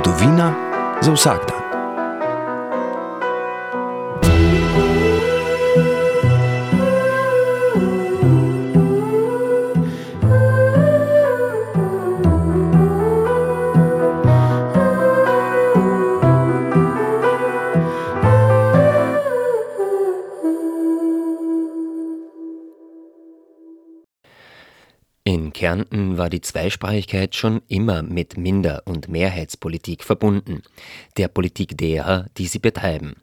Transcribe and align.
Zgodovina 0.00 0.54
za 1.02 1.12
vsak 1.12 1.59
Kärnten 25.60 26.16
war 26.16 26.30
die 26.30 26.40
Zweisprachigkeit 26.40 27.34
schon 27.34 27.60
immer 27.68 28.00
mit 28.00 28.38
Minder- 28.38 28.80
und 28.86 29.10
Mehrheitspolitik 29.10 30.04
verbunden, 30.04 30.62
der 31.18 31.28
Politik 31.28 31.76
derer, 31.76 32.28
die 32.38 32.46
sie 32.46 32.60
betreiben. 32.60 33.16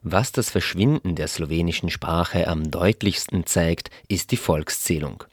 Was 0.00 0.30
das 0.30 0.50
Verschwinden 0.50 1.16
der 1.16 1.26
slowenischen 1.26 1.90
Sprache 1.90 2.46
am 2.46 2.70
deutlichsten 2.70 3.44
zeigt, 3.44 3.90
ist 4.06 4.30
die 4.30 4.36
Volkszählung. 4.36 5.24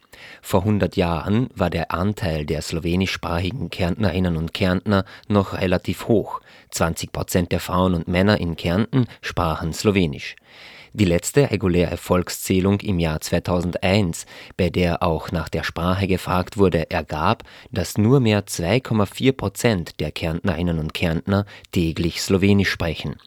Vor 0.42 0.62
100 0.62 0.96
Jahren 0.98 1.50
war 1.54 1.70
der 1.70 1.92
Anteil 1.92 2.44
der 2.44 2.64
slowenischsprachigen 2.64 3.70
Kärntnerinnen 3.70 4.36
und 4.36 4.56
Kärntner 4.56 5.06
noch 5.28 5.54
relativ 5.54 6.08
hoch. 6.08 6.42
20 6.72 7.12
Prozent 7.12 7.52
der 7.52 7.60
Frauen 7.60 7.94
und 7.94 8.08
Männer 8.08 8.40
in 8.40 8.56
Kärnten 8.56 9.06
sprachen 9.22 9.74
Slowenisch. 9.74 10.36
Die 10.94 11.06
letzte 11.06 11.52
reguläre 11.52 11.98
Volkszählung 11.98 12.80
im 12.80 13.00
Jahr 13.00 13.22
2001, 13.22 14.26
bei 14.56 14.70
der 14.70 15.04
auch 15.04 15.32
nach 15.32 15.50
der 15.50 15.64
Sprache 15.64 16.08
gefragt 16.08 16.58
wurde, 16.58 16.90
ergab, 16.90 17.44
dass 17.72 17.98
nur 17.98 18.20
mehr 18.20 18.46
2,4 18.46 19.32
Prozent 19.34 20.00
der 20.00 20.12
Kärntnerinnen 20.12 20.80
und 20.80 20.94
Kärntner 20.94 21.46
täglich 21.72 22.22
Slowenisch 22.22 22.70
sprechen. 22.70 23.18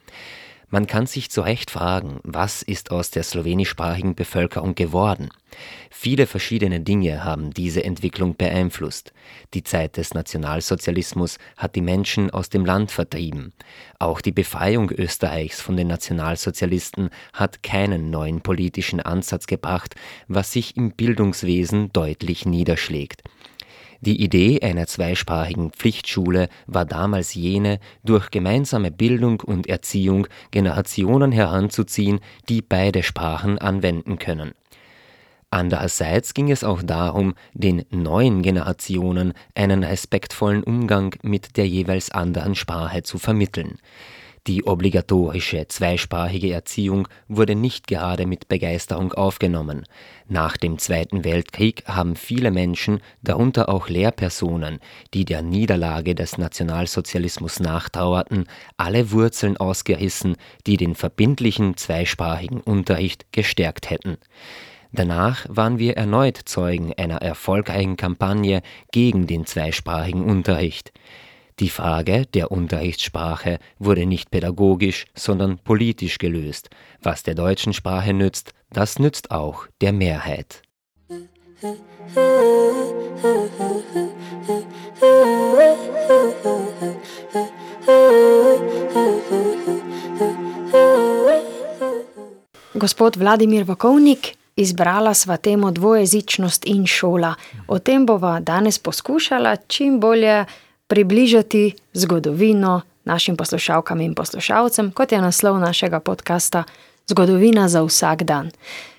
Man 0.72 0.86
kann 0.86 1.06
sich 1.06 1.30
zu 1.30 1.40
Recht 1.40 1.68
fragen, 1.68 2.20
was 2.22 2.62
ist 2.62 2.92
aus 2.92 3.10
der 3.10 3.24
slowenischsprachigen 3.24 4.14
Bevölkerung 4.14 4.77
geworden? 4.77 5.30
Viele 5.90 6.28
verschiedene 6.28 6.78
Dinge 6.78 7.24
haben 7.24 7.50
diese 7.52 7.82
Entwicklung 7.82 8.36
beeinflusst. 8.36 9.12
Die 9.52 9.64
Zeit 9.64 9.96
des 9.96 10.14
Nationalsozialismus 10.14 11.38
hat 11.56 11.74
die 11.74 11.80
Menschen 11.80 12.30
aus 12.30 12.50
dem 12.50 12.64
Land 12.64 12.92
vertrieben. 12.92 13.52
Auch 13.98 14.20
die 14.20 14.30
Befreiung 14.30 14.92
Österreichs 14.92 15.60
von 15.60 15.77
den 15.77 15.88
Nationalsozialisten 15.88 17.10
hat 17.32 17.64
keinen 17.64 18.10
neuen 18.10 18.40
politischen 18.40 19.00
Ansatz 19.00 19.48
gebracht, 19.48 19.96
was 20.28 20.52
sich 20.52 20.77
im 20.77 20.92
Bildungswesen 20.92 21.92
deutlich 21.92 22.46
niederschlägt. 22.46 23.24
Die 24.02 24.22
Idee 24.22 24.60
einer 24.62 24.86
zweisprachigen 24.86 25.72
Pflichtschule 25.72 26.48
war 26.66 26.86
damals 26.86 27.34
jene, 27.34 27.80
durch 28.02 28.30
gemeinsame 28.30 28.90
Bildung 28.90 29.40
und 29.40 29.66
Erziehung 29.66 30.26
Generationen 30.50 31.32
heranzuziehen, 31.32 32.20
die 32.48 32.62
beide 32.62 33.02
Sprachen 33.02 33.58
anwenden 33.58 34.18
können. 34.18 34.52
Andererseits 35.50 36.32
ging 36.32 36.50
es 36.50 36.64
auch 36.64 36.82
darum, 36.82 37.34
den 37.54 37.84
neuen 37.90 38.40
Generationen 38.40 39.34
einen 39.54 39.82
respektvollen 39.82 40.62
Umgang 40.62 41.16
mit 41.22 41.56
der 41.56 41.66
jeweils 41.66 42.10
anderen 42.10 42.54
Sprache 42.54 43.02
zu 43.02 43.18
vermitteln. 43.18 43.78
Die 44.46 44.64
obligatorische 44.64 45.69
zweisprachige 45.69 46.50
Erziehung 46.52 47.08
wurde 47.28 47.55
nicht 47.55 47.86
gerade 47.86 48.24
mit 48.24 48.48
Begeisterung 48.48 49.12
aufgenommen. 49.12 49.84
Nach 50.28 50.56
dem 50.56 50.78
Zweiten 50.78 51.24
Weltkrieg 51.24 51.84
haben 51.86 52.16
viele 52.16 52.50
Menschen, 52.50 53.00
darunter 53.22 53.68
auch 53.68 53.91
Lehrpersonen, 53.91 54.78
die 55.12 55.27
der 55.27 55.42
Niederlage 55.42 56.14
des 56.14 56.38
Nationalsozialismus 56.38 57.61
nachtrauerten, 57.61 58.46
alle 58.78 59.12
Wurzeln 59.12 59.58
ausgerissen, 59.58 60.36
die 60.67 60.78
den 60.78 60.95
verbindlichen 60.95 61.77
zweisprachigen 61.77 62.62
Unterricht 62.62 63.27
gestärkt 63.33 63.90
hätten. 63.90 64.17
Danach 64.92 65.45
waren 65.48 65.78
wir 65.78 65.98
erneut 65.98 66.40
Zeugen 66.46 66.95
einer 66.95 67.18
erfolgreichen 67.18 67.96
Kampagne 67.96 68.62
gegen 68.90 69.27
den 69.27 69.45
zweisprachigen 69.45 70.24
Unterricht. 70.24 70.92
Die 71.60 71.68
Frage 71.68 72.24
der 72.24 72.50
Unterrichtssprache 72.50 73.58
wurde 73.78 74.06
nicht 74.06 74.30
pädagogisch, 74.30 75.04
sondern 75.14 75.58
politisch 75.58 76.16
gelöst. 76.16 76.70
Was 77.02 77.22
der 77.22 77.34
deutschen 77.34 77.74
Sprache 77.74 78.14
nützt, 78.14 78.54
das 78.72 78.98
nützt 78.98 79.30
auch 79.30 79.66
der 79.82 79.92
Mehrheit. 79.92 80.62
Gospod 92.74 93.18
Vladimir 93.18 93.68
Vakovnik, 93.68 94.32
izbrala 94.56 95.12
sva 95.12 95.36
temo 95.36 95.68
dvojezičnost 95.70 96.64
in 96.64 96.86
šola. 96.86 97.34
O 97.68 97.78
tem 97.78 98.06
bova 98.06 98.40
danes 98.40 98.78
poskušala 98.78 99.56
čim 99.68 100.00
bolje 100.00 100.46
približati 100.90 101.74
zgodovino 101.92 102.80
našim 103.05 103.36
poslušalkam 103.36 104.01
in 104.01 104.14
poslušalcem, 104.14 104.90
kot 104.90 105.12
je 105.12 105.20
naslov 105.20 105.58
našega 105.58 106.01
podcasta 106.01 106.64
Zgodovina 107.06 107.68
za 107.68 107.83
vsak 107.83 108.23
dan. 108.23 108.51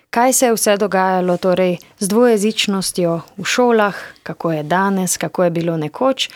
Kaj 0.10 0.34
se 0.34 0.46
je 0.46 0.54
vse 0.54 0.78
dogajalo 0.78 1.38
torej 1.38 1.78
z 2.00 2.08
dvojezičnostjo 2.08 3.22
v 3.38 3.46
šolah, 3.46 3.96
kako 4.24 4.52
je 4.52 4.64
danes, 4.64 5.18
kako 5.18 5.44
je 5.44 5.50
bilo 5.50 5.78
nekoč, 5.78 6.30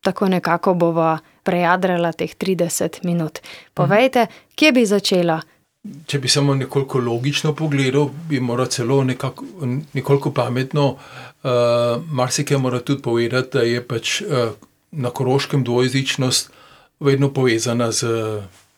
tako 0.00 0.28
nekako 0.28 0.74
bova 0.74 1.18
prejadrala 1.42 2.12
teh 2.12 2.34
30 2.34 3.04
minut. 3.04 3.38
Povejte, 3.74 4.26
kje 4.54 4.72
bi 4.72 4.86
začela? 4.86 5.40
Če 6.06 6.18
bi 6.18 6.28
samo 6.28 6.54
nekoliko 6.54 6.98
logično 6.98 7.54
pogledal, 7.54 8.10
bi 8.28 8.40
moral 8.40 8.66
celo 8.66 9.04
nekako, 9.04 9.44
nekoliko 9.94 10.30
pametno, 10.30 10.90
uh, 10.94 12.02
marsikaj 12.10 12.58
mora 12.58 12.80
tudi 12.80 13.02
povedati, 13.02 13.58
da 13.58 13.62
je 13.62 13.86
pač 13.86 14.20
uh, 14.22 14.52
na 14.92 15.10
koroškem 15.10 15.64
dvojezičnost 15.64 16.50
vedno 17.00 17.32
povezana 17.32 17.90
z, 17.92 18.06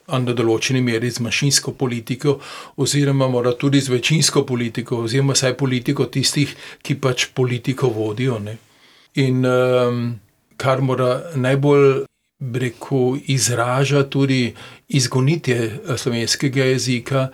na 0.09 0.35
določeni 0.37 0.81
meri, 0.85 1.11
z 1.11 1.25
manjšinsko 1.25 1.75
politiko, 1.79 2.39
oziroma 2.77 3.29
mora 3.29 3.55
tudi 3.59 3.81
z 3.81 3.93
večinsko 3.93 4.45
politiko, 4.47 5.03
oziroma 5.05 5.37
vsaj 5.37 5.57
politiko 5.61 6.07
tistih, 6.07 6.55
ki 6.83 6.99
pač 7.01 7.29
politiko 7.35 7.91
vodijo. 7.93 8.39
Ne. 8.39 8.57
In 9.21 9.45
um, 9.47 10.05
kar 10.57 10.83
mora 10.83 11.35
najbolj. 11.35 12.05
Breku 12.45 13.15
izraža 13.31 14.03
tudi 14.11 14.53
izgonitje 14.91 15.95
slovenskega 15.97 16.65
jezika, 16.67 17.29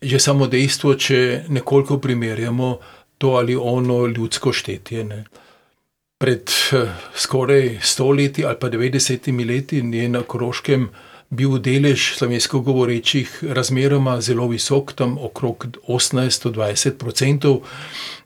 že 0.00 0.20
samo 0.22 0.46
dejstvo, 0.48 0.94
če 0.94 1.18
nekoliko 1.52 1.98
primerjamo 2.00 2.68
to 3.18 3.34
ali 3.36 3.58
ono 3.58 4.06
ljudsko 4.06 4.54
štetje. 4.54 5.02
Ne 5.04 5.18
pred 6.18 6.50
eh, 6.72 6.88
skoraj 7.16 7.78
stoletji 7.82 8.44
ali 8.44 8.56
pa 8.60 8.70
90 8.70 9.46
leti 9.48 9.76
je 9.76 10.08
na 10.08 10.22
Koroškem 10.22 10.88
bil 11.30 11.58
delež 11.58 12.14
slovensko 12.14 12.60
govorečih 12.60 13.44
razmeroma 13.56 14.20
zelo 14.20 14.46
visok, 14.48 14.92
tam 14.92 15.18
okrog 15.18 15.66
18-20 15.88 17.06
odstotkov. 17.06 17.60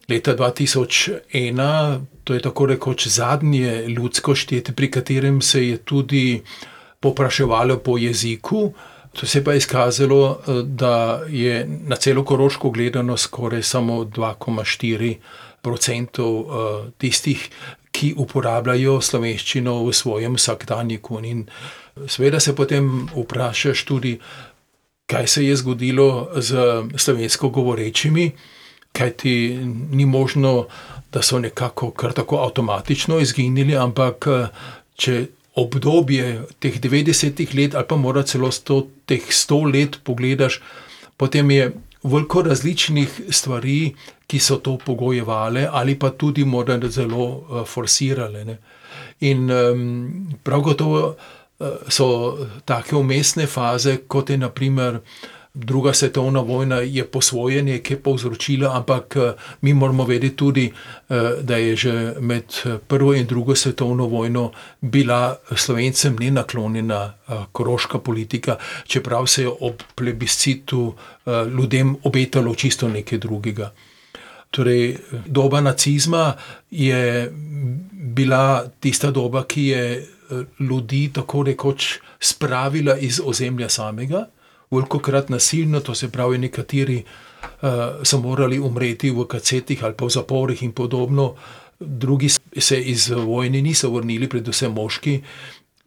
Leta 0.08 0.32
2001, 0.36 2.00
to 2.24 2.34
je 2.34 2.40
tako 2.40 2.66
rekoč 2.66 3.06
zadnje 3.06 3.84
ljudsko 3.88 4.34
štetje, 4.34 4.74
pri 4.74 4.90
katerem 4.90 5.42
se 5.42 5.66
je 5.68 5.76
tudi 5.76 6.42
popraševalo 7.00 7.78
po 7.78 7.98
jeziku. 7.98 8.72
To 9.12 9.26
se 9.26 9.38
je 9.38 9.44
pa 9.44 9.54
izkazalo, 9.54 10.38
eh, 10.38 10.62
da 10.62 11.22
je 11.28 11.66
na 11.86 11.96
celo 11.96 12.24
Koroško 12.24 12.70
gledano 12.70 13.16
skoraj 13.16 13.62
samo 13.62 14.04
2,4 14.04 15.16
odstotkov 15.62 16.40
eh, 16.40 16.90
tistih, 16.98 17.50
ki 17.98 18.12
uporabljajo 18.22 19.00
slovenščino 19.02 19.74
v 19.82 19.94
svojem 19.96 20.36
vsakdanjiku. 20.38 21.18
In 21.26 21.42
seveda 22.06 22.40
se 22.40 22.54
potem 22.54 23.08
vprašaš 23.10 23.82
tudi, 23.88 24.14
kaj 25.08 25.26
se 25.26 25.44
je 25.46 25.56
zgodilo 25.56 26.28
z 26.36 26.84
slovensko 26.96 27.50
govorečimi, 27.50 28.30
kaj 28.92 29.10
ti 29.22 29.34
ni 29.90 30.06
možno, 30.06 30.68
da 31.12 31.22
so 31.22 31.38
nekako 31.40 31.90
kar 31.90 32.12
tako 32.12 32.42
avtomatično 32.44 33.18
izginili, 33.24 33.76
ampak 33.76 34.26
če 35.00 35.26
obdobje 35.58 36.42
teh 36.60 36.76
90 36.80 37.54
let 37.56 37.74
ali 37.74 37.88
pa 37.88 37.96
mora 37.96 38.22
celo 38.22 38.50
sto, 38.52 38.82
teh 39.06 39.24
100 39.24 39.60
let 39.72 39.98
pogledaš, 40.04 40.60
potem 41.16 41.50
je 41.50 41.72
veliko 42.02 42.42
različnih 42.42 43.20
stvari, 43.30 43.94
ki 44.26 44.38
so 44.38 44.56
to 44.56 44.76
pogojevale, 44.78 45.68
ali 45.72 45.98
pa 45.98 46.10
tudi 46.10 46.44
morda 46.44 46.88
zelo 46.88 47.24
uh, 47.24 47.66
forsirale. 47.66 48.44
Ne. 48.44 48.58
In 49.20 49.50
um, 49.50 50.38
prav 50.42 50.60
gotovo 50.60 51.14
uh, 51.58 51.66
so 51.88 52.38
take 52.64 52.96
umestne 52.96 53.46
faze, 53.46 53.96
kot 54.06 54.30
je 54.30 54.36
naprimer 54.36 55.00
druga 55.60 55.92
svetovna 55.92 56.40
vojna 56.40 56.76
je 56.76 57.04
posvojenje, 57.06 57.78
ki 57.78 57.94
je 57.94 58.02
povzročila, 58.02 58.76
ampak 58.76 59.16
eh, 59.16 59.32
mi 59.60 59.74
moramo 59.74 60.04
vedeti 60.04 60.36
tudi, 60.36 60.66
eh, 60.66 61.14
da 61.42 61.56
je 61.56 61.76
že 61.76 62.14
med 62.20 62.44
prvo 62.86 63.14
in 63.14 63.26
drugo 63.26 63.54
svetovno 63.54 64.06
vojno 64.06 64.52
bila 64.80 65.36
slovencem 65.56 66.16
nenaklonjena 66.20 67.14
koroška 67.52 67.98
politika, 67.98 68.56
čeprav 68.86 69.26
se 69.26 69.42
je 69.42 69.50
ob 69.60 69.82
plebiscitu 69.94 70.94
ljudem 71.26 71.96
obetalo 72.02 72.54
čisto 72.54 72.88
nekaj 72.88 73.18
drugega. 73.18 73.72
Torej, 74.50 74.96
doba 75.26 75.60
nacizma 75.60 76.34
je 76.70 77.32
bila 77.92 78.68
tista 78.80 79.10
doba, 79.10 79.44
ki 79.44 79.64
je 79.66 80.06
ljudi 80.60 81.10
tako 81.12 81.42
rekoč 81.42 81.98
spravila 82.20 82.96
iz 82.96 83.20
ozemlja 83.24 83.68
samega 83.68 84.26
velikokrat 84.70 85.28
nasilno, 85.28 85.80
to 85.80 85.94
se 85.94 86.08
pravi, 86.08 86.38
nekateri 86.38 87.02
uh, 87.02 87.70
so 88.02 88.20
morali 88.20 88.58
umreti 88.58 89.10
v 89.10 89.26
kacetih 89.28 89.84
ali 89.84 89.94
pa 89.94 90.06
v 90.06 90.10
zaporih 90.10 90.62
in 90.62 90.72
podobno, 90.72 91.34
drugi 91.80 92.28
se 92.58 92.80
iz 92.80 93.08
vojne 93.10 93.62
niso 93.62 93.90
vrnili, 93.90 94.28
predvsem 94.28 94.72
moški, 94.72 95.20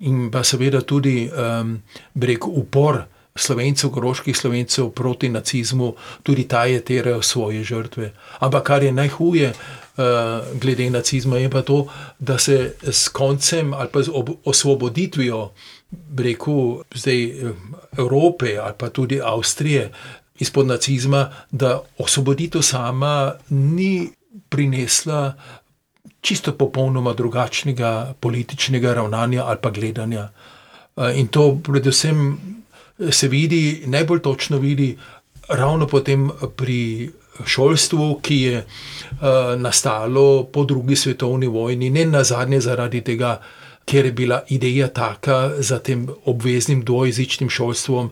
in 0.07 0.30
pa 0.31 0.44
seveda 0.44 0.81
tudi 0.81 1.30
um, 1.30 1.75
breg 2.13 2.48
upor 2.48 3.04
slovencev, 3.36 3.89
goroških 3.89 4.38
slovencev 4.38 4.89
proti 4.95 5.30
nacizmu, 5.30 5.94
tudi 6.24 6.48
ta 6.48 6.66
je 6.66 6.81
terajal 6.81 7.22
svoje 7.22 7.63
žrtve. 7.63 8.12
Ampak 8.39 8.63
kar 8.63 8.83
je 8.83 8.92
najhuje. 8.92 9.54
Uh, 9.92 10.48
glede 10.56 10.86
nacizma 10.89 11.38
je 11.38 11.50
pa 11.51 11.62
to, 11.62 11.86
da 12.19 12.38
se 12.39 12.74
s 12.81 13.10
koncem 13.10 13.74
ali 13.74 13.89
pa 13.92 14.01
z 14.01 14.10
osvoboditvijo 14.44 15.42
uh, 15.44 15.51
rekel, 16.18 16.84
zdaj 16.96 17.24
eh, 17.24 17.54
Evrope 17.98 18.58
ali 18.58 18.74
pa 18.78 18.90
tudi 18.90 19.22
Avstrije 19.24 19.92
izpod 20.40 20.68
nacizma, 20.68 21.30
da 21.52 21.82
osvoboditev 21.98 22.62
sama 22.62 23.34
ni 23.50 24.10
prinesla 24.50 25.34
čisto 26.22 26.54
popolnoma 26.58 27.14
drugačnega 27.14 28.14
političnega 28.20 28.94
ravnanja 28.94 29.44
ali 29.44 29.58
pa 29.62 29.70
gledanja. 29.70 30.30
Eh, 30.98 31.20
in 31.20 31.28
to 31.28 31.58
predvsem 31.64 32.38
se 33.12 33.28
vidi, 33.28 33.84
najbolj 33.86 34.22
točno 34.22 34.58
vidi, 34.58 34.98
ravno 35.50 35.88
potem 35.88 36.30
pri 36.56 37.12
šolstvu, 37.46 38.20
ki 38.22 38.38
je 38.42 38.58
uh, 38.58 39.18
nastalo 39.58 40.44
po 40.44 40.64
drugi 40.64 40.96
svetovni 40.96 41.48
vojni, 41.48 41.90
ne 41.90 42.06
na 42.06 42.24
zadnje 42.24 42.60
zaradi 42.62 43.02
tega, 43.02 43.40
ker 43.92 44.06
je 44.08 44.12
bila 44.12 44.44
ideja 44.48 44.88
taka 44.88 45.52
za 45.60 45.80
tem 45.80 46.08
obveznim 46.26 46.84
dvojezičnim 46.86 47.50
šolstvom, 47.50 48.12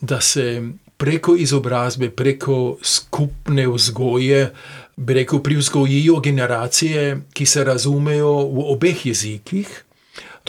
da 0.00 0.20
se 0.20 0.62
preko 0.96 1.36
izobrazbe, 1.36 2.10
preko 2.10 2.76
skupne 2.82 3.68
vzgoje, 3.68 4.50
preko 5.06 5.38
privzgojijo 5.38 6.20
generacije, 6.20 7.20
ki 7.32 7.46
se 7.46 7.64
razumejo 7.64 8.32
v 8.32 8.66
obeh 8.74 9.06
jezikih. 9.06 9.84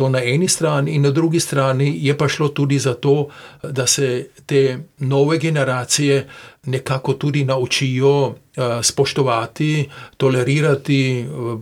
To 0.01 0.09
na 0.09 0.23
eni 0.25 0.47
strani, 0.47 0.95
in 0.95 1.03
na 1.05 1.11
drugi 1.11 1.39
strani 1.39 1.93
je 2.01 2.17
pa 2.17 2.27
šlo 2.27 2.47
tudi 2.47 2.79
za 2.79 2.93
to, 2.93 3.27
da 3.63 3.87
se 3.87 4.27
te 4.45 4.79
nove 4.97 5.37
generacije 5.37 6.27
nekako 6.65 7.13
tudi 7.13 7.45
naučijo 7.45 8.27
uh, 8.27 8.33
spoštovati, 8.81 9.89
tolerirati, 10.17 11.25
uh, 11.29 11.59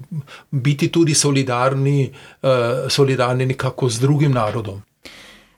biti 0.52 0.88
tudi 0.88 1.14
solidarni, 1.14 2.12
uh, 2.42 2.50
solidarni 2.90 3.46
nekako 3.46 3.90
z 3.90 4.00
drugim 4.00 4.32
narodom. 4.32 4.82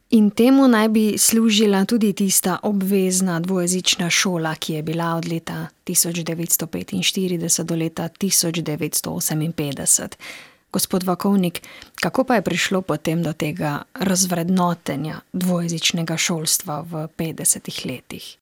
In 0.09 0.29
temu 0.29 0.67
naj 0.67 0.89
bi 0.89 1.17
služila 1.17 1.85
tudi 1.85 2.13
tista 2.13 2.57
obvezna 2.63 3.39
dvojezična 3.39 4.09
šola, 4.09 4.55
ki 4.55 4.73
je 4.73 4.83
bila 4.83 5.15
od 5.15 5.27
leta 5.27 5.67
1945 5.85 7.63
do 7.63 7.75
leta 7.75 8.09
1958. 8.09 10.50
Gospod 10.71 11.03
Vakovnik, 11.03 11.61
kako 11.99 12.23
pa 12.23 12.35
je 12.35 12.41
prišlo 12.41 12.81
potem 12.81 13.23
do 13.23 13.33
tega 13.33 13.81
razvrednotenja 13.93 15.19
dvojezičnega 15.33 16.17
šolstva 16.17 16.81
v 16.81 17.07
50-ih 17.17 17.85
letih? 17.85 18.37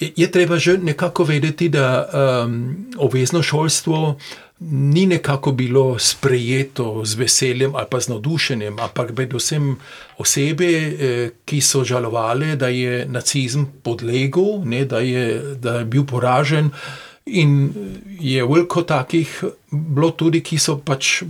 Je, 0.00 0.12
je 0.16 0.30
treba 0.30 0.58
že 0.58 0.78
nekako 0.78 1.24
vedeti, 1.24 1.68
da 1.68 2.06
um, 2.06 2.86
obvezno 2.96 3.42
šolstvo 3.42 4.16
ni 4.60 5.06
nekako 5.06 5.52
bilo 5.52 5.98
sprejeto 5.98 7.02
z 7.04 7.14
veseljem 7.14 7.74
ali 7.74 7.86
pa 7.90 8.00
z 8.00 8.08
navdušenjem, 8.08 8.78
ampak 8.78 9.12
predvsem 9.14 9.76
osebe, 10.18 10.66
eh, 10.66 11.30
ki 11.44 11.60
so 11.60 11.84
žalovali, 11.84 12.56
da 12.56 12.68
je 12.68 13.06
nacizem 13.06 13.66
podlegel, 13.82 14.62
ne, 14.64 14.84
da, 14.84 14.98
je, 14.98 15.54
da 15.54 15.78
je 15.78 15.84
bil 15.84 16.04
poražen. 16.04 16.70
In 17.26 17.72
je 18.20 18.44
veliko 18.44 18.82
takih 18.82 19.44
bilo 19.70 20.10
tudi, 20.10 20.40
ki 20.40 20.58
so 20.58 20.78
pač 20.78 21.22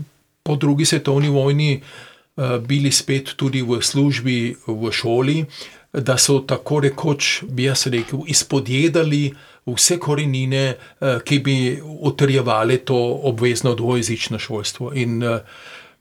po 0.49 0.57
drugi 0.57 0.89
svetovni 0.89 1.29
vojni 1.29 1.81
uh, 1.81 2.57
bili 2.65 2.93
spet 2.93 3.35
tudi 3.37 3.61
v 3.63 3.83
službi 3.85 4.57
v 4.67 4.93
šoli, 4.93 5.43
da 5.93 6.17
so 6.17 6.39
tako 6.41 6.81
rekoč, 6.81 7.43
bi 7.45 7.69
jaz 7.69 7.87
rekel, 7.93 8.25
izpodjedali 8.27 9.27
vse 9.69 9.99
korenine, 10.01 10.63
uh, 10.73 11.21
ki 11.21 11.39
bi 11.45 11.59
utrjevali 11.85 12.79
to 12.79 12.97
obvezno 13.29 13.75
dvojezično 13.75 14.39
šolstvo. 14.39 14.95
In 14.97 15.21
uh, 15.23 15.45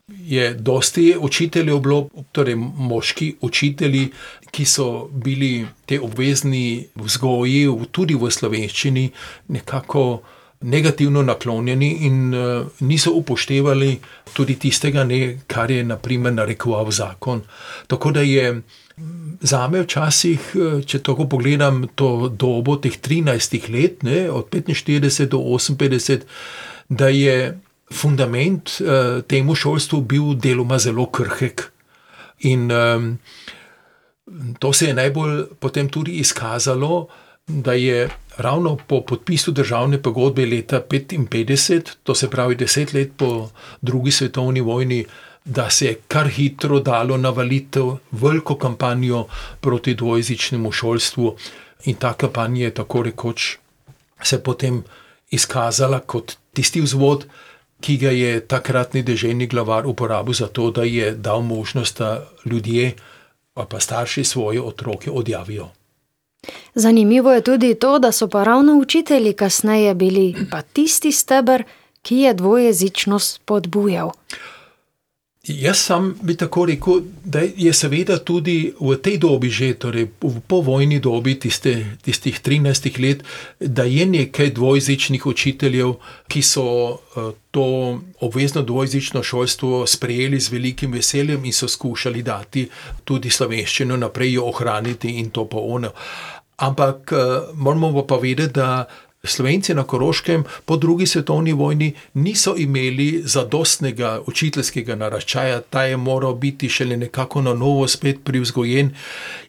je 0.07 0.53
dosti 0.53 1.15
učiteljev 1.19 1.79
bilo, 1.79 2.09
torej 2.31 2.55
moški 2.55 3.35
učitelji, 3.41 4.07
ki 4.51 4.65
so 4.65 5.09
bili 5.11 5.67
te 5.85 5.99
obvezni 5.99 6.87
vzgoji, 6.95 7.67
tudi 7.91 8.15
v 8.15 8.31
slovenščini, 8.31 9.09
nekako 9.47 10.21
negativno 10.61 11.21
naklonjeni 11.21 11.91
in 12.07 12.33
uh, 12.33 12.67
niso 12.79 13.13
upoštevali 13.13 13.99
tudi 14.33 14.55
tistega, 14.59 15.03
ne, 15.03 15.39
kar 15.47 15.71
je 15.71 15.83
naprimer 15.83 16.33
narekoval 16.33 16.91
zakon. 16.91 17.41
Tako 17.87 18.11
da 18.11 18.21
je 18.21 18.61
za 19.41 19.67
me 19.67 19.81
včasih, 19.81 20.39
eh, 20.55 20.81
če 20.85 21.01
tako 21.05 21.27
pogledam 21.29 21.83
to 21.95 22.29
dobo 22.29 22.77
teh 22.81 22.97
13 22.97 23.69
let, 23.69 24.03
ne, 24.03 24.25
od 24.31 24.49
45 24.49 25.29
do 25.29 25.37
58, 25.37 26.25
da 26.89 27.07
je 27.07 27.59
fundament 27.93 28.81
uh, 28.81 29.21
temu 29.23 29.55
šolstvu 29.55 30.01
bil 30.01 30.33
deloma 30.33 30.79
zelo 30.79 31.05
krhek. 31.05 31.69
In 32.39 32.71
um, 32.71 33.17
to 34.59 34.73
se 34.73 34.89
je 34.89 34.93
najbolj 34.93 35.45
potem 35.59 35.89
tudi 35.89 36.17
izkazalo, 36.19 37.07
da 37.47 37.73
je 37.73 38.09
ravno 38.37 38.77
po 38.87 39.01
podpisu 39.01 39.51
državne 39.51 40.01
pogodbe 40.01 40.45
leta 40.45 40.81
1955, 40.89 41.95
to 42.03 42.15
se 42.15 42.29
pravi 42.29 42.55
deset 42.55 42.93
let 42.93 43.11
po 43.17 43.49
drugi 43.81 44.11
svetovni 44.11 44.61
vojni, 44.61 45.05
da 45.45 45.69
se 45.69 45.85
je 45.85 45.99
kar 46.07 46.27
hitro 46.27 46.79
dalo 46.79 47.17
navaliti 47.17 47.79
veliko 48.11 48.57
kampanjo 48.57 49.25
proti 49.61 49.93
dvojezičnemu 49.93 50.71
šolstvu, 50.71 51.35
in 51.85 51.95
ta 51.95 52.13
kampanja 52.13 52.65
je 52.65 52.73
tako 52.73 53.03
rekoč 53.03 53.57
se 54.23 54.43
potem 54.43 54.83
izkazala 55.29 55.99
kot 55.99 56.37
tisti 56.53 56.81
vzvod. 56.81 57.27
Ki 57.77 57.97
ga 58.01 58.09
je 58.09 58.39
takratni 58.47 59.03
državni 59.05 59.45
glavar 59.47 59.85
uporabil 59.85 60.33
za 60.33 60.47
to, 60.47 60.71
da 60.71 60.83
je 60.83 61.11
dal 61.11 61.41
možnost, 61.41 61.99
da 61.99 62.25
ljudje, 62.45 62.95
pa 63.53 63.79
starši 63.79 64.23
svoje 64.23 64.61
otroke 64.61 65.11
odjavijo. 65.11 65.69
Zanimivo 66.75 67.33
je 67.33 67.41
tudi 67.41 67.75
to, 67.75 67.99
da 67.99 68.11
so 68.11 68.27
pa 68.27 68.43
ravno 68.43 68.77
učitelji 68.77 69.33
kasneje 69.33 69.95
bili 69.95 70.35
pa 70.51 70.61
tisti 70.61 71.11
stebr, 71.11 71.63
ki 72.01 72.17
je 72.17 72.33
dvojezičnost 72.33 73.41
podbujal. 73.45 74.11
Jaz 75.47 75.77
sam 75.77 76.15
bi 76.21 76.35
tako 76.35 76.65
rekel, 76.65 77.01
da 77.23 77.39
je 77.39 77.73
seveda 77.73 78.17
tudi 78.17 78.73
v 78.79 78.97
tej 78.99 79.17
dobi, 79.17 79.49
že 79.49 79.73
torej 79.79 80.09
v 80.21 80.41
povojni 80.43 80.99
dobi, 80.99 81.37
tiste, 81.39 81.95
tistih 82.03 82.35
13 82.43 82.99
let, 82.99 83.23
da 83.59 83.83
je 83.83 84.05
nekaj 84.05 84.51
dvojezičnih 84.51 85.25
učiteljev, 85.25 85.93
ki 86.27 86.41
so 86.41 86.67
uh, 86.99 87.31
to 87.51 87.99
obvezno 88.19 88.61
dvojezično 88.61 89.23
šolstvo 89.23 89.85
sprejeli 89.87 90.39
z 90.39 90.51
velikim 90.51 90.91
veseljem 90.91 91.45
in 91.45 91.53
so 91.53 91.67
skušali 91.67 92.21
dati 92.21 92.67
tudi 93.03 93.29
slovenščino 93.29 93.97
naprej, 93.97 94.33
jo 94.33 94.49
ohraniti 94.51 95.15
in 95.19 95.29
to 95.29 95.47
pa 95.47 95.57
ono. 95.57 95.95
Ampak 96.57 97.11
uh, 97.11 97.19
moramo 97.55 98.05
pa 98.07 98.17
vedeti, 98.17 98.53
da 98.53 98.85
Slovenci 99.23 99.73
na 99.73 99.83
Koroškem 99.83 100.43
po 100.65 100.77
drugi 100.77 101.05
svetovni 101.05 101.53
vojni 101.53 101.93
niso 102.13 102.55
imeli 102.57 103.21
zadostnega 103.25 104.21
učiteljskega 104.25 104.95
naraščaja, 104.95 105.61
ta 105.69 105.83
je 105.83 105.97
moral 105.97 106.33
biti 106.33 106.69
šele 106.69 106.97
nekako 106.97 107.41
na 107.41 107.53
novo 107.53 107.87
spet 107.87 108.23
privzgojen. 108.23 108.93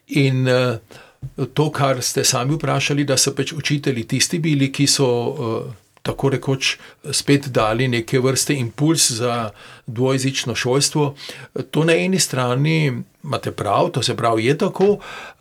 In 0.07 0.47
uh, 0.47 1.47
to, 1.53 1.71
kar 1.71 2.01
ste 2.01 2.23
sami 2.23 2.55
vprašali, 2.55 3.03
da 3.03 3.17
so 3.17 3.33
pač 3.35 3.53
učitelji 3.53 4.07
tisti 4.07 4.39
bili, 4.39 4.71
ki 4.71 4.87
so 4.87 5.09
uh, 5.09 5.73
tako 6.01 6.29
rekoč 6.29 6.77
spet 7.11 7.49
dali 7.53 7.87
neke 7.87 8.19
vrste 8.19 8.55
impuls 8.55 9.11
za 9.11 9.49
dvojezično 9.87 10.55
šolstvo. 10.55 11.15
To 11.71 11.83
na 11.83 11.93
eni 11.93 12.19
strani 12.19 12.93
imate 13.23 13.51
prav, 13.51 13.91
to 13.91 14.03
se 14.03 14.15
pravi, 14.15 14.45
je 14.45 14.57
tako, 14.57 14.97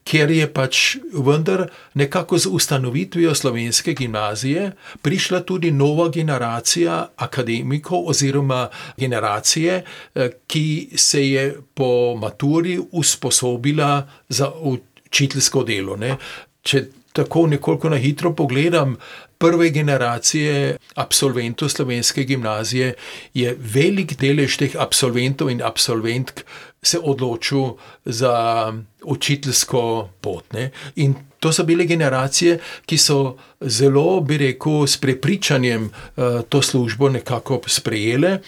ker 0.09 0.31
je 0.33 0.47
pač 0.49 0.97
vendar 1.13 1.67
nekako 1.95 2.39
z 2.39 2.49
ustanovitvijo 2.57 3.35
slovenske 3.35 3.93
gimnazije 3.95 4.71
prišla 5.03 5.41
tudi 5.41 5.71
nova 5.71 6.09
generacija 6.09 7.09
akademikov 7.17 8.09
oziroma 8.09 8.69
generacije, 8.97 9.83
eh, 10.15 10.31
ki 10.47 10.89
se 10.97 11.29
je 11.29 11.61
po 11.75 12.17
maturi 12.17 12.79
usposobila 12.93 14.09
za 14.29 14.53
učiteljsko 14.61 15.65
delo. 15.65 15.97
Ne. 15.97 16.17
Če 16.63 16.85
tako 17.13 17.47
nekoliko 17.47 17.89
na 17.89 17.97
hitro 17.97 18.33
pogledam, 18.35 18.97
prve 19.39 19.71
generacije 19.71 20.77
absolventov 20.95 21.69
slovenske 21.69 22.25
gimnazije 22.25 22.95
je 23.35 23.57
velik 23.59 24.17
delež 24.19 24.57
teh 24.59 24.77
absolventov 24.79 25.51
in 25.51 25.63
absolventk 25.63 26.43
se 26.83 26.99
odločil 26.99 27.75
za 28.05 28.73
učiteljsko 29.03 30.09
pot. 30.21 30.53
Ne? 30.53 30.71
In 30.97 31.15
to 31.41 31.53
so 31.53 31.65
bile 31.65 31.87
generacije, 31.87 32.59
ki 32.87 32.99
so 32.99 33.37
zelo, 33.61 34.21
bi 34.21 34.39
rekel, 34.39 34.87
s 34.87 34.97
prepričanjem 34.97 35.91
uh, 35.91 36.41
to 36.49 36.63
službo 36.63 37.09
nekako 37.09 37.61
sprejele, 37.67 38.39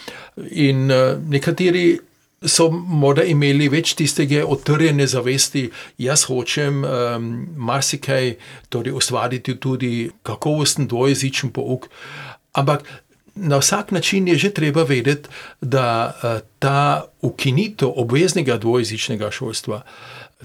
in 0.51 0.91
uh, 0.91 1.19
nekateri 1.29 1.99
so 2.41 2.71
morda 2.73 3.25
imeli 3.29 3.69
več 3.69 3.93
tistega 3.99 4.47
otrjene 4.49 5.07
zavesti, 5.07 5.67
jaz 6.01 6.25
hočem 6.31 6.81
um, 6.85 7.29
marsikaj 7.69 8.35
torej 8.73 8.97
ustvariti, 8.97 9.59
tudi 9.61 10.09
kakovosten 10.25 10.89
dvojezičen 10.89 11.53
pouk. 11.53 11.91
Ampak 12.57 12.87
na 13.35 13.61
vsak 13.61 13.93
način 13.93 14.29
je 14.29 14.39
že 14.39 14.51
treba 14.57 14.83
vedeti, 14.83 15.29
da 15.61 16.15
uh, 16.15 16.41
ta 16.59 17.05
ukinitev 17.21 17.93
obveznega 17.97 18.57
dvojezičnega 18.57 19.31
šolstva, 19.31 19.83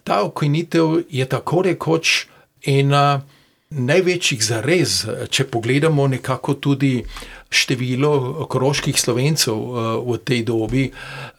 ta 0.03 0.23
ukinitev 0.23 1.07
je 1.09 1.25
tako 1.25 1.61
rekoč 1.61 2.27
ena 2.65 3.21
največjih 3.69 4.43
zarez, 4.43 5.05
če 5.29 5.47
pogledamo 5.51 6.07
nekako 6.07 6.53
tudi 6.53 7.03
število 7.49 8.45
koroških 8.49 8.97
slovencev 8.99 9.55
uh, 9.55 9.77
v 10.01 10.17
tej 10.17 10.43
dobi. 10.43 10.89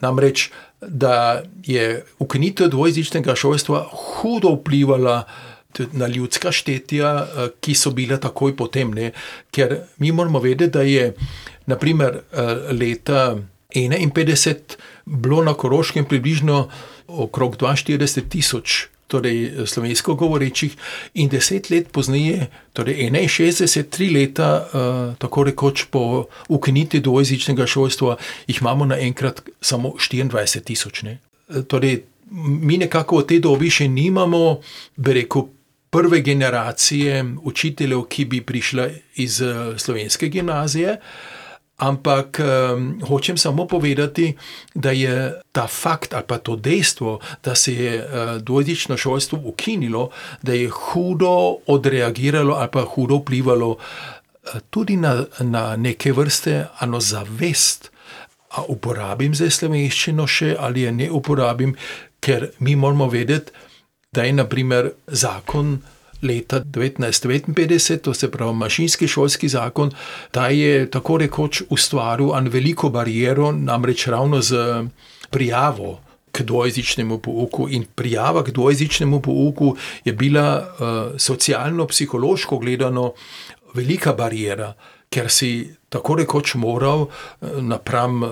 Namreč, 0.01 0.51
da 0.81 1.43
je 1.65 2.05
ukinitev 2.19 2.71
dvojezičnega 2.71 3.35
šolstva 3.35 3.87
hudo 3.93 4.57
vplivala 4.61 5.25
na 5.93 6.07
ljudska 6.07 6.53
štetja, 6.53 7.13
uh, 7.23 7.49
ki 7.61 7.75
so 7.75 7.91
bile 7.91 8.21
takoj 8.21 8.57
potem. 8.57 8.95
Ne? 8.95 9.13
Ker 9.51 9.89
mi 9.99 10.13
moramo 10.13 10.41
vedeti, 10.41 10.73
da 10.73 10.83
je 10.83 11.13
naprimer 11.67 12.21
uh, 12.21 12.71
leta 12.73 13.37
1951 13.75 14.79
bilo 15.07 15.43
na 15.45 15.55
koroškem 15.55 16.05
približno 16.05 16.69
okrog 17.07 17.57
42 17.57 18.29
tisoč 18.29 18.96
torej 19.07 19.45
eh, 19.45 19.67
slovensko 19.67 20.15
govorečih, 20.15 20.77
in 21.15 21.29
deset 21.29 21.71
let 21.71 21.89
pozneje, 21.93 22.47
torej 22.73 23.11
61, 23.11 23.89
tri 23.91 24.11
leta, 24.11 24.51
uh, 24.67 25.15
tako 25.19 25.45
rekoč 25.45 25.87
po 25.91 26.27
ukinitvi 26.49 27.01
dvojezičnega 27.01 27.67
šolstva, 27.67 28.17
jih 28.47 28.59
imamo 28.61 28.87
naenkrat 28.87 29.43
samo 29.61 29.95
24 29.99 30.61
tisoč. 30.61 31.05
Eh, 31.05 31.19
torej, 31.69 32.03
mi 32.31 32.79
nekako 32.79 33.23
v 33.23 33.27
tej 33.27 33.41
dobi 33.41 33.71
še 33.71 33.89
nimamo, 33.89 34.61
bi 34.97 35.21
rekel. 35.23 35.53
Prve 35.97 36.19
generacije 36.21 37.23
učiteljev, 37.47 38.03
ki 38.11 38.25
bi 38.29 38.41
prišle 38.45 38.89
iz 39.23 39.39
slovenske 39.81 40.29
gimnazije, 40.29 40.97
uh, 40.99 41.36
Ampak 41.77 42.41
um, 42.41 43.01
hočem 43.05 43.37
samo 43.37 43.67
povedati, 43.67 44.33
da 44.75 44.91
je 44.91 45.41
ta 45.53 45.67
fakt 45.67 46.15
ali 46.15 46.25
pa 46.27 46.39
to 46.39 46.57
dejstvo, 46.57 47.21
da 47.45 47.55
se 47.55 47.75
je 47.75 48.01
uh, 48.01 48.41
dvojezično 48.43 48.97
šolstvo 48.97 49.41
ukinilo, 49.45 50.11
da 50.43 50.53
je 50.53 50.69
hudo 50.69 51.57
odreagiralo 51.67 52.55
ali 52.55 52.69
pa 52.73 52.85
hudo 52.85 53.17
vplivalo 53.17 53.71
uh, 53.71 53.79
tudi 54.71 54.97
na, 54.97 55.25
na 55.41 55.77
neke 55.77 56.13
vrste 56.13 56.67
ano 56.79 57.01
zavest. 57.01 57.91
A 58.51 58.63
uporabim 58.69 59.35
zdaj 59.35 59.51
slovenščino 59.51 60.25
še 60.27 60.55
ali 60.59 60.87
je 60.87 60.93
ne 60.93 61.11
uporabim, 61.11 61.75
ker 62.21 62.51
mi 62.59 62.77
moramo 62.77 63.09
vedeti, 63.13 63.53
da 64.13 64.25
je 64.25 64.33
naprimer 64.33 64.91
zakon 65.07 65.83
leta 66.23 66.61
1959, 66.61 68.01
to 68.03 68.15
se 68.15 68.31
pravi 68.31 68.55
mašinski 68.55 69.09
šolski 69.09 69.49
zakon, 69.49 69.91
ta 70.31 70.49
je 70.49 70.91
tako 70.91 71.19
rekoč 71.19 71.63
ustvaril 71.71 72.37
eno 72.37 72.51
veliko 72.51 72.91
barijero, 72.91 73.53
namreč 73.53 74.07
ravno 74.07 74.41
z 74.41 74.57
prijavo. 75.31 76.01
K 76.37 76.43
dvojezičnemu 76.45 77.19
pouku. 77.19 77.69
In 77.69 77.87
prijava 77.95 78.43
k 78.45 78.51
dvojezičnemu 78.51 79.23
pouku 79.23 79.77
je 80.05 80.13
bila 80.13 80.59
uh, 80.59 80.87
socialno-psihološko 81.17 82.59
gledano 82.59 83.13
velika 83.75 84.13
barijera, 84.13 84.75
ker 85.09 85.31
si 85.31 85.71
tako 85.89 86.15
rekoč 86.21 86.55
moral 86.55 87.07
uh, 87.07 87.09
napram 87.63 88.23
uh, 88.23 88.29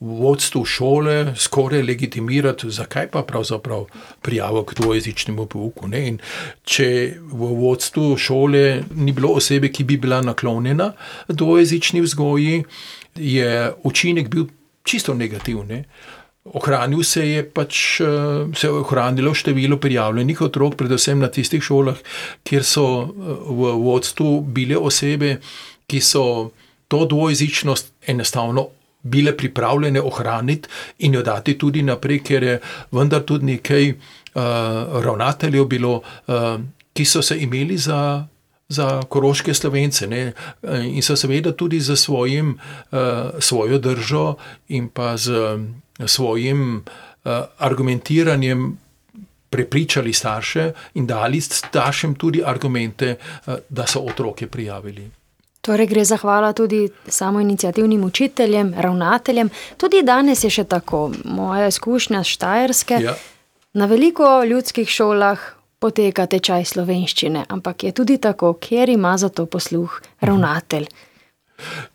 vodstvu 0.00 0.64
šole 0.64 1.34
skoraj 1.36 1.82
legitimirati, 1.82 2.70
zakaj 2.70 3.08
pa 3.10 3.22
pravzaprav 3.22 3.86
prijavo 4.22 4.64
k 4.64 4.74
dvojezičnemu 4.74 5.46
pouku. 5.46 5.88
Če 6.64 6.88
v 7.20 7.48
vodstvu 7.62 8.16
šole 8.16 8.82
ni 8.94 9.12
bilo 9.12 9.32
osebe, 9.40 9.72
ki 9.72 9.84
bi 9.84 9.96
bila 9.96 10.20
naklonjena 10.20 10.92
dvojezični 11.28 12.00
vzgoji, 12.00 12.64
je 13.16 13.72
učinek 13.82 14.28
bil 14.28 14.46
čisto 14.84 15.14
negativen. 15.14 15.84
Ohranil 16.44 17.02
se 17.02 17.24
je 17.28 17.42
pač 17.50 18.00
se 18.54 18.66
je 18.66 18.70
ohranilo 18.70 19.34
število 19.34 19.80
prijavljenih 19.82 20.40
otrok, 20.40 20.76
predvsem 20.76 21.18
na 21.18 21.28
tistih 21.28 21.62
šolah, 21.62 21.96
kjer 22.44 22.64
so 22.64 22.86
v 23.48 23.72
vodstvu 23.82 24.40
bile 24.40 24.76
osebe, 24.76 25.40
ki 25.86 26.00
so 26.00 26.50
to 26.88 27.06
dvojezičnost 27.06 27.92
enostavno 28.06 28.68
bile 29.06 29.36
pripravljene 29.36 30.00
ohraniti 30.00 30.68
in 30.98 31.14
jo 31.14 31.22
dati 31.22 31.58
tudi 31.58 31.82
naprej, 31.82 32.22
ker 32.22 32.42
je 32.42 32.60
vendar 32.92 33.22
tudi 33.22 33.52
nekaj 33.52 33.90
uh, 33.90 34.42
ravnateljev 35.04 35.64
bilo, 35.64 36.00
uh, 36.26 36.60
ki 36.92 37.04
so 37.04 37.22
se 37.22 37.38
imeli 37.38 37.78
za. 37.78 38.26
Za 38.68 39.02
koroške 39.08 39.54
slovence 39.54 40.08
ne? 40.10 40.32
in 40.90 41.02
so 41.02 41.14
seveda 41.16 41.52
tudi 41.52 41.78
za 41.80 41.94
svojim, 41.96 42.58
uh, 42.90 42.98
svojo 43.38 43.78
držo 43.78 44.34
in 44.68 44.88
pa 44.88 45.16
z 45.16 45.30
svojim 46.06 46.82
uh, 46.82 47.32
argumentiranjem 47.58 48.78
prepričali 49.50 50.12
starše 50.12 50.72
in 50.94 51.06
dali 51.06 51.40
staršem 51.40 52.14
tudi 52.14 52.42
argumente, 52.44 53.14
uh, 53.46 53.54
da 53.68 53.86
so 53.86 54.00
otroke 54.00 54.46
prijavili. 54.46 55.10
Torej, 55.66 55.86
gre 55.90 56.04
za 56.04 56.16
hvala 56.16 56.52
tudi 56.52 56.88
samo 57.08 57.40
inicijativnim 57.40 58.04
učiteljem, 58.04 58.74
ravnateljem. 58.78 59.50
Tudi 59.76 60.02
danes 60.02 60.44
je 60.44 60.50
še 60.50 60.64
tako. 60.64 61.10
Moja 61.24 61.66
izkušnja 61.66 62.22
s 62.24 62.36
Štajerske. 62.36 63.00
Ja. 63.02 63.14
Na 63.72 63.86
veliko 63.86 64.44
ljudskih 64.44 64.88
šolah 64.88 65.42
poteka 65.82 66.26
tečaj 66.30 66.64
slovenščine, 66.70 67.44
ampak 67.48 67.84
je 67.84 67.92
tudi 67.92 68.18
tako, 68.22 68.54
kjer 68.62 68.94
ima 68.94 69.16
za 69.18 69.28
to 69.28 69.46
posluh 69.46 70.00
ravnatelj. 70.20 70.86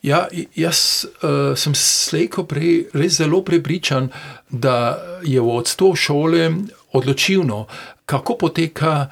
Ja, 0.02 0.26
jaz 0.58 1.06
uh, 1.06 1.56
sem 1.56 1.74
slejko 1.74 2.44
prej 2.50 2.90
res 2.92 3.16
zelo 3.22 3.40
prepričan, 3.46 4.10
da 4.50 4.98
je 5.24 5.40
vodstvo 5.40 5.94
šole 5.96 6.50
odločilno, 6.92 7.66
kako 8.04 8.36
poteka 8.36 9.06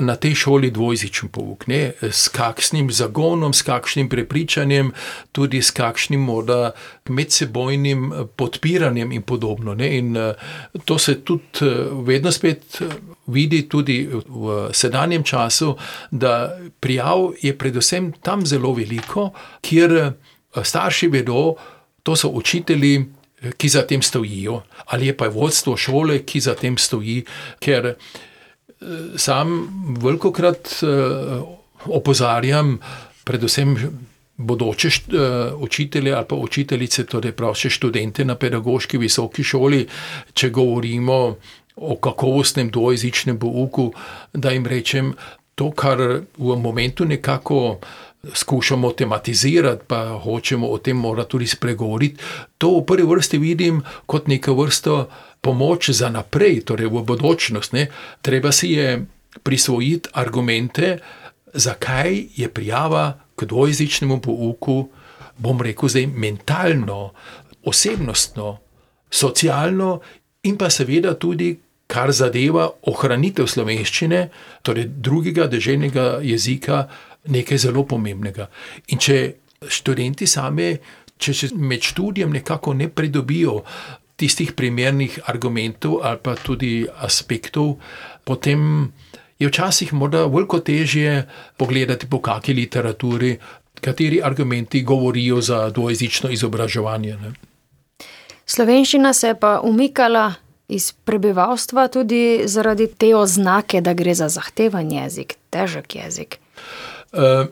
na 0.00 0.16
tej 0.16 0.34
šoli 0.34 0.70
dvojezičen 0.70 1.28
pouk, 1.28 1.66
ne? 1.66 1.92
s 2.00 2.28
kakšnim 2.28 2.90
zagonom, 2.90 3.52
s 3.52 3.62
kakšnim 3.62 4.08
prepričanjem, 4.08 4.92
tudi 5.32 5.62
s 5.62 5.70
kakšnim 5.70 6.20
morda 6.20 6.72
medsebojnim 7.08 8.12
podpiranjem 8.36 9.12
in 9.12 9.22
podobno. 9.22 9.74
Ne? 9.74 9.90
In 9.98 10.16
eh, 10.16 10.34
to 10.84 10.98
se 10.98 11.20
tudi 11.24 11.62
eh, 11.62 11.88
vedno 12.06 12.32
spet 12.32 12.80
eh, 12.80 12.94
vidi 13.26 13.64
tudi 13.68 14.08
v 14.12 14.68
sedanjem 14.72 15.22
času, 15.22 15.76
da 16.10 16.58
prijav 16.80 17.32
je 17.42 17.58
predvsem 17.58 18.12
tam 18.22 18.46
zelo 18.46 18.72
veliko, 18.74 19.30
kjer 19.60 20.12
starši 20.62 21.08
vedo, 21.08 21.54
to 22.02 22.16
so 22.16 22.28
učitelji, 22.28 23.04
ki 23.56 23.68
za 23.68 23.82
tem 23.86 24.02
stojijo, 24.02 24.62
ali 24.86 25.06
je 25.06 25.16
pa 25.16 25.28
vodstvo 25.28 25.76
šole, 25.76 26.22
ki 26.24 26.40
za 26.40 26.54
tem 26.54 26.78
stoji, 26.78 27.24
ker 27.60 27.94
sam 29.16 29.68
veliko 30.00 30.32
krat 30.32 30.68
uh, 30.82 31.42
opozarjam, 31.86 32.78
predvsem 33.24 33.76
bodoče 34.36 34.88
uh, 34.88 35.62
učitelje 35.62 36.12
ali 36.12 36.26
pa 36.28 36.36
učiteljice, 36.36 37.06
torej 37.06 37.32
pravše 37.32 37.70
študente 37.70 38.24
na 38.24 38.34
pedagoški 38.34 38.98
visoki 38.98 39.44
šoli, 39.44 39.86
če 40.32 40.50
govorimo 40.50 41.36
o 41.76 41.96
kakovostnem 41.96 42.70
dvojezičnem 42.70 43.38
pouku, 43.38 43.92
da 44.32 44.50
jim 44.50 44.66
rečem 44.66 45.14
to, 45.54 45.70
kar 45.70 45.98
v 46.38 46.56
momentu 46.58 47.04
nekako 47.04 47.78
skušamo 48.34 48.92
tematizirati, 48.92 49.84
pa 49.86 50.18
hočemo 50.22 50.68
o 50.68 50.78
tem 50.78 50.96
morati 50.96 51.30
tudi 51.30 51.46
spregovoriti. 51.46 52.22
To 52.58 52.78
v 52.78 52.86
prvi 52.86 53.06
vrsti 53.06 53.38
vidim 53.38 53.82
kot 54.06 54.28
neko 54.28 54.54
vrsto 54.54 55.08
pomoč 55.40 55.90
za 55.90 56.08
naprej, 56.08 56.64
torej 56.64 56.88
v 56.88 57.02
bodočnost. 57.04 57.72
Ne. 57.72 57.88
Treba 58.22 58.52
si 58.52 58.72
je 58.72 59.04
prisvojiti 59.42 60.08
argumente, 60.12 60.98
zakaj 61.52 62.24
je 62.36 62.48
prijava 62.48 63.18
k 63.36 63.44
dvojezičnemu 63.44 64.20
pouku, 64.20 64.88
bom 65.38 65.60
rekel, 65.60 65.88
zdaj 65.88 66.06
mentalno, 66.06 67.12
osebnostno, 67.64 68.58
socialno 69.10 70.00
in 70.42 70.56
pa 70.56 70.70
seveda 70.70 71.14
tudi. 71.14 71.60
Kar 71.84 72.08
zadeva 72.16 72.64
ohranitev 72.88 73.44
slovenščine, 73.44 74.20
torej 74.64 74.86
drugega 75.04 75.44
državnega 75.52 76.24
jezika, 76.24 76.86
nekaj 77.32 77.58
zelo 77.58 77.84
pomembnega. 77.88 78.48
In 78.92 78.98
če 78.98 79.18
študenti 79.68 80.26
sami, 80.26 80.74
če 81.18 81.34
se 81.34 81.50
med 81.56 81.82
študijem 81.82 82.32
nekako 82.32 82.74
ne 82.74 82.88
pridobijo 82.88 83.62
tistih 84.16 84.52
primernih 84.54 85.18
argumentov 85.30 86.00
ali 86.02 86.20
pa 86.22 86.36
tudi 86.38 86.84
aspektov, 87.02 87.76
potem 88.24 88.92
je 89.38 89.48
včasih 89.48 89.92
morda 89.92 90.26
veliko 90.30 90.60
težje 90.60 91.24
pogledati 91.56 92.06
po 92.06 92.20
kakšni 92.22 92.54
literaturi, 92.54 93.34
kateri 93.80 94.20
argumenti 94.22 94.82
govorijo 94.82 95.40
za 95.40 95.70
dvojezično 95.70 96.30
izobraževanje. 96.30 97.16
Ne. 97.22 97.34
Slovenščina 98.46 99.12
se 99.12 99.32
je 99.32 99.40
pa 99.40 99.60
umikala 99.64 100.32
iz 100.68 100.92
prebivalstva 100.92 101.88
tudi 101.88 102.42
zaradi 102.44 102.86
te 102.98 103.14
oznake, 103.16 103.80
da 103.80 103.94
gre 103.94 104.14
za 104.14 104.28
zahteven 104.28 104.92
jezik, 104.92 105.36
težek 105.50 105.96
jezik. 105.96 106.38
Uh, 107.14 107.46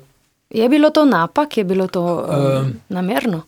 je 0.50 0.68
bilo 0.68 0.90
to 0.90 1.04
napak, 1.04 1.56
je 1.56 1.64
bilo 1.64 1.86
to 1.86 2.02
uh, 2.02 2.66
namerno? 2.88 3.42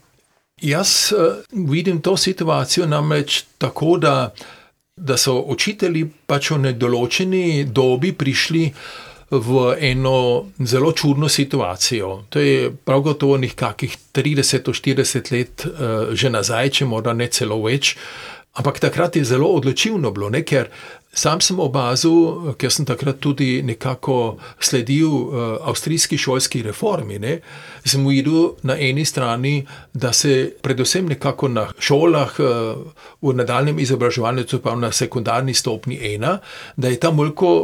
Jaz 0.62 1.12
uh, 1.12 1.34
vidim 1.70 2.00
to 2.00 2.16
situacijo 2.16 2.86
namreč 2.86 3.44
tako, 3.58 3.98
da, 3.98 4.34
da 4.96 5.16
so 5.16 5.40
učitelji 5.40 6.06
pač 6.26 6.50
v 6.50 6.58
nedoločeni 6.58 7.64
dobi 7.64 8.12
prišli 8.12 8.70
v 9.30 9.74
eno 9.80 10.44
zelo 10.58 10.92
čudno 10.92 11.28
situacijo. 11.28 12.22
To 12.30 12.40
je 12.40 12.70
prav 12.84 13.00
gotovo 13.00 13.36
nekakih 13.36 13.96
30-40 14.14 15.32
let 15.32 15.66
uh, 15.66 16.14
že 16.14 16.30
nazaj, 16.30 16.70
če 16.70 16.86
morda 16.86 17.12
ne 17.12 17.28
celo 17.28 17.60
več. 17.62 17.96
Ampak 18.54 18.78
takrat 18.78 19.16
je 19.16 19.24
zelo 19.24 19.48
odločilno 19.50 20.12
bilo, 20.14 20.30
ne? 20.30 20.44
ker 20.46 20.70
Sam 21.14 21.38
sem 21.40 21.60
opazil, 21.62 22.54
ker 22.58 22.72
sem 22.74 22.86
takrat 22.86 23.20
tudi 23.22 23.62
nekako 23.62 24.36
sledil 24.58 25.12
uh, 25.12 25.44
avstrijski 25.70 26.18
šolski 26.18 26.62
reformi. 26.66 27.20
Ne, 27.22 27.36
sem 27.86 28.02
videl 28.06 28.56
na 28.66 28.74
eni 28.74 29.04
strani, 29.06 29.60
da 29.94 30.12
se 30.12 30.50
predvsem 30.62 31.06
nekako 31.14 31.48
na 31.54 31.68
šolah, 31.78 32.34
uh, 32.42 33.06
v 33.22 33.36
nadaljem 33.38 33.78
izobraževanju, 33.78 34.60
pa 34.62 34.74
na 34.74 34.90
sekundarni 34.92 35.54
stopni 35.54 36.00
ena, 36.14 36.38
da 36.76 36.90
je 36.90 37.00
tam 37.00 37.22
veliko 37.22 37.54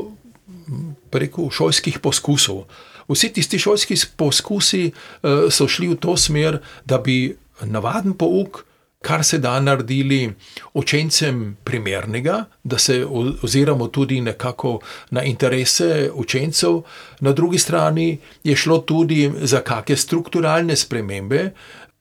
preko 1.10 1.50
šolskih 1.50 1.98
poskusov. 1.98 2.64
Vsi 3.10 3.32
tisti 3.34 3.58
šolski 3.58 3.98
poskusi 4.16 4.86
uh, 4.92 5.50
so 5.50 5.66
šli 5.66 5.90
v 5.90 5.98
to 5.98 6.16
smer, 6.16 6.62
da 6.86 7.02
bi 7.02 7.34
navaden 7.66 8.14
pouk 8.14 8.64
kar 9.02 9.24
se 9.24 9.38
da 9.38 9.60
naredili 9.60 10.32
učencem 10.74 11.56
primernega, 11.64 12.44
da 12.64 12.78
se 12.78 13.06
oziramo 13.42 13.88
tudi 13.88 14.20
nekako 14.20 14.78
na 15.10 15.22
interese 15.22 16.10
učencev, 16.14 16.82
na 17.20 17.32
drugi 17.32 17.58
strani 17.58 18.18
je 18.44 18.56
šlo 18.56 18.78
tudi 18.78 19.30
za 19.42 19.60
kakšne 19.60 19.96
strukturalne 19.96 20.76
spremembe, 20.76 21.50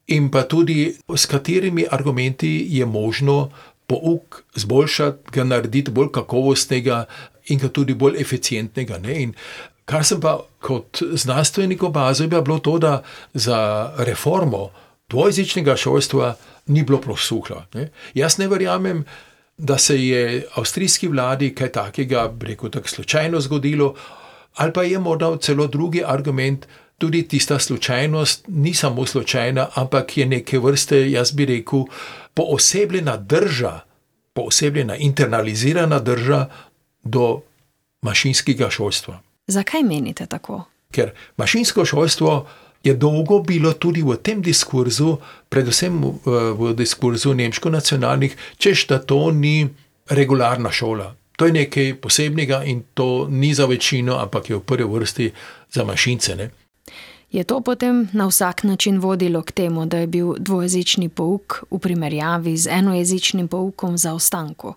in 0.06 0.30
pa 0.30 0.42
tudi 0.42 0.96
s 1.16 1.26
katerimi 1.26 1.86
argumenti 1.90 2.66
je 2.70 2.86
možno 2.86 3.50
pouk 3.86 4.42
zboljšati, 4.54 5.30
ga 5.32 5.44
narediti 5.44 5.90
bolj 5.90 6.08
kakovostnega 6.12 7.04
in 7.46 7.58
ga 7.58 7.68
tudi 7.68 7.94
bolj 7.94 8.20
eficientnega. 8.20 8.98
Kar 9.84 10.04
sem 10.04 10.20
pa 10.20 10.38
kot 10.60 11.02
znanstvenik 11.12 11.82
opazil, 11.82 12.32
je 12.32 12.42
bilo 12.42 12.58
to, 12.58 12.78
da 12.78 13.02
za 13.34 13.90
reformo 13.98 14.68
dvojezičnega 15.10 15.76
šolstva 15.76 16.34
ni 16.66 16.82
bilo 16.82 17.00
prosuhlo. 17.00 17.64
Ne. 17.74 17.88
Jaz 18.14 18.38
ne 18.38 18.48
verjamem, 18.48 19.04
da 19.56 19.78
se 19.78 20.06
je 20.06 20.46
avstrijski 20.54 21.08
vladi 21.08 21.54
kaj 21.54 21.72
takega, 21.72 22.32
reko 22.40 22.68
tako, 22.68 22.88
slučajno 22.88 23.40
zgodilo, 23.40 23.94
ali 24.54 24.72
pa 24.72 24.82
je 24.82 24.98
morda 24.98 25.36
celo 25.40 25.66
drugi 25.66 26.02
argument, 26.06 26.66
tudi 26.98 27.28
tista 27.28 27.58
slučajnost 27.58 28.44
ni 28.48 28.74
samo 28.74 29.06
slučajna, 29.06 29.68
ampak 29.74 30.16
je 30.16 30.26
neke 30.26 30.58
vrste, 30.58 31.10
jaz 31.10 31.32
bi 31.32 31.46
rekel, 31.46 31.84
poosebljena 32.34 33.16
drža, 33.16 33.80
poosebljena 34.32 34.96
internalizirana 34.96 35.98
drža 35.98 36.46
do 37.02 37.40
mašinskega 38.02 38.70
šolstva. 38.70 39.20
Zakaj 39.46 39.82
menite 39.82 40.26
tako? 40.26 40.64
Ker 40.92 41.10
mašinsko 41.36 41.84
šolstvo 41.84 42.46
je 42.82 42.94
dolgo 42.94 43.40
bilo 43.42 43.72
tudi 43.72 44.02
v 44.02 44.16
tem 44.16 44.42
diskurzu, 44.42 45.18
predvsem 45.48 46.00
v, 46.00 46.36
v 46.56 46.74
diskurzu 46.74 47.34
nemško-nacionalnih, 47.34 48.36
češ 48.56 48.86
da 48.86 48.98
to 48.98 49.30
ni 49.30 49.68
regularna 50.08 50.72
šola. 50.72 51.14
To 51.36 51.46
je 51.46 51.52
nekaj 51.52 51.94
posebnega 52.00 52.64
in 52.64 52.82
to 52.94 53.26
ni 53.30 53.54
za 53.54 53.66
večino, 53.66 54.18
ampak 54.20 54.50
je 54.50 54.56
v 54.56 54.60
prvi 54.60 54.84
vrsti 54.84 55.30
za 55.72 55.84
mašince. 55.84 56.36
Ne? 56.36 56.50
Je 57.30 57.44
to 57.44 57.60
potem 57.60 58.08
na 58.12 58.26
vsak 58.26 58.64
način 58.64 58.98
vodilo 58.98 59.42
k 59.42 59.52
temu, 59.52 59.86
da 59.86 59.98
je 59.98 60.06
bil 60.06 60.34
dvojezični 60.38 61.08
pouk 61.08 61.62
v 61.70 61.78
primerjavi 61.78 62.56
z 62.56 62.68
enojezičnim 62.72 63.48
poukom 63.48 63.98
za 63.98 64.14
ostanku? 64.14 64.74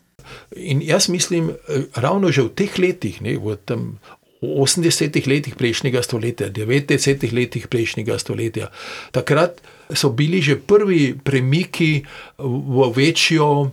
In 0.55 0.81
jaz 0.81 1.09
mislim, 1.09 1.49
eh, 1.49 1.83
ravno 1.95 2.31
že 2.31 2.41
v 2.41 2.49
teh 2.49 2.79
letih, 2.79 3.21
ne, 3.21 3.37
v 3.37 3.55
tem 3.65 3.99
v 4.43 4.59
80-ih 4.59 5.27
letih 5.27 5.55
prejšnjega 5.55 6.03
stoletja, 6.03 6.51
90-ih 6.51 7.31
letih 7.31 7.67
prejšnjega 7.71 8.19
stoletja. 8.19 8.67
Takrat 9.15 9.63
so 9.95 10.11
bili 10.11 10.43
že 10.43 10.59
prvi 10.59 11.15
premiki 11.15 12.03
v 12.37 12.91
večjo, 12.91 13.71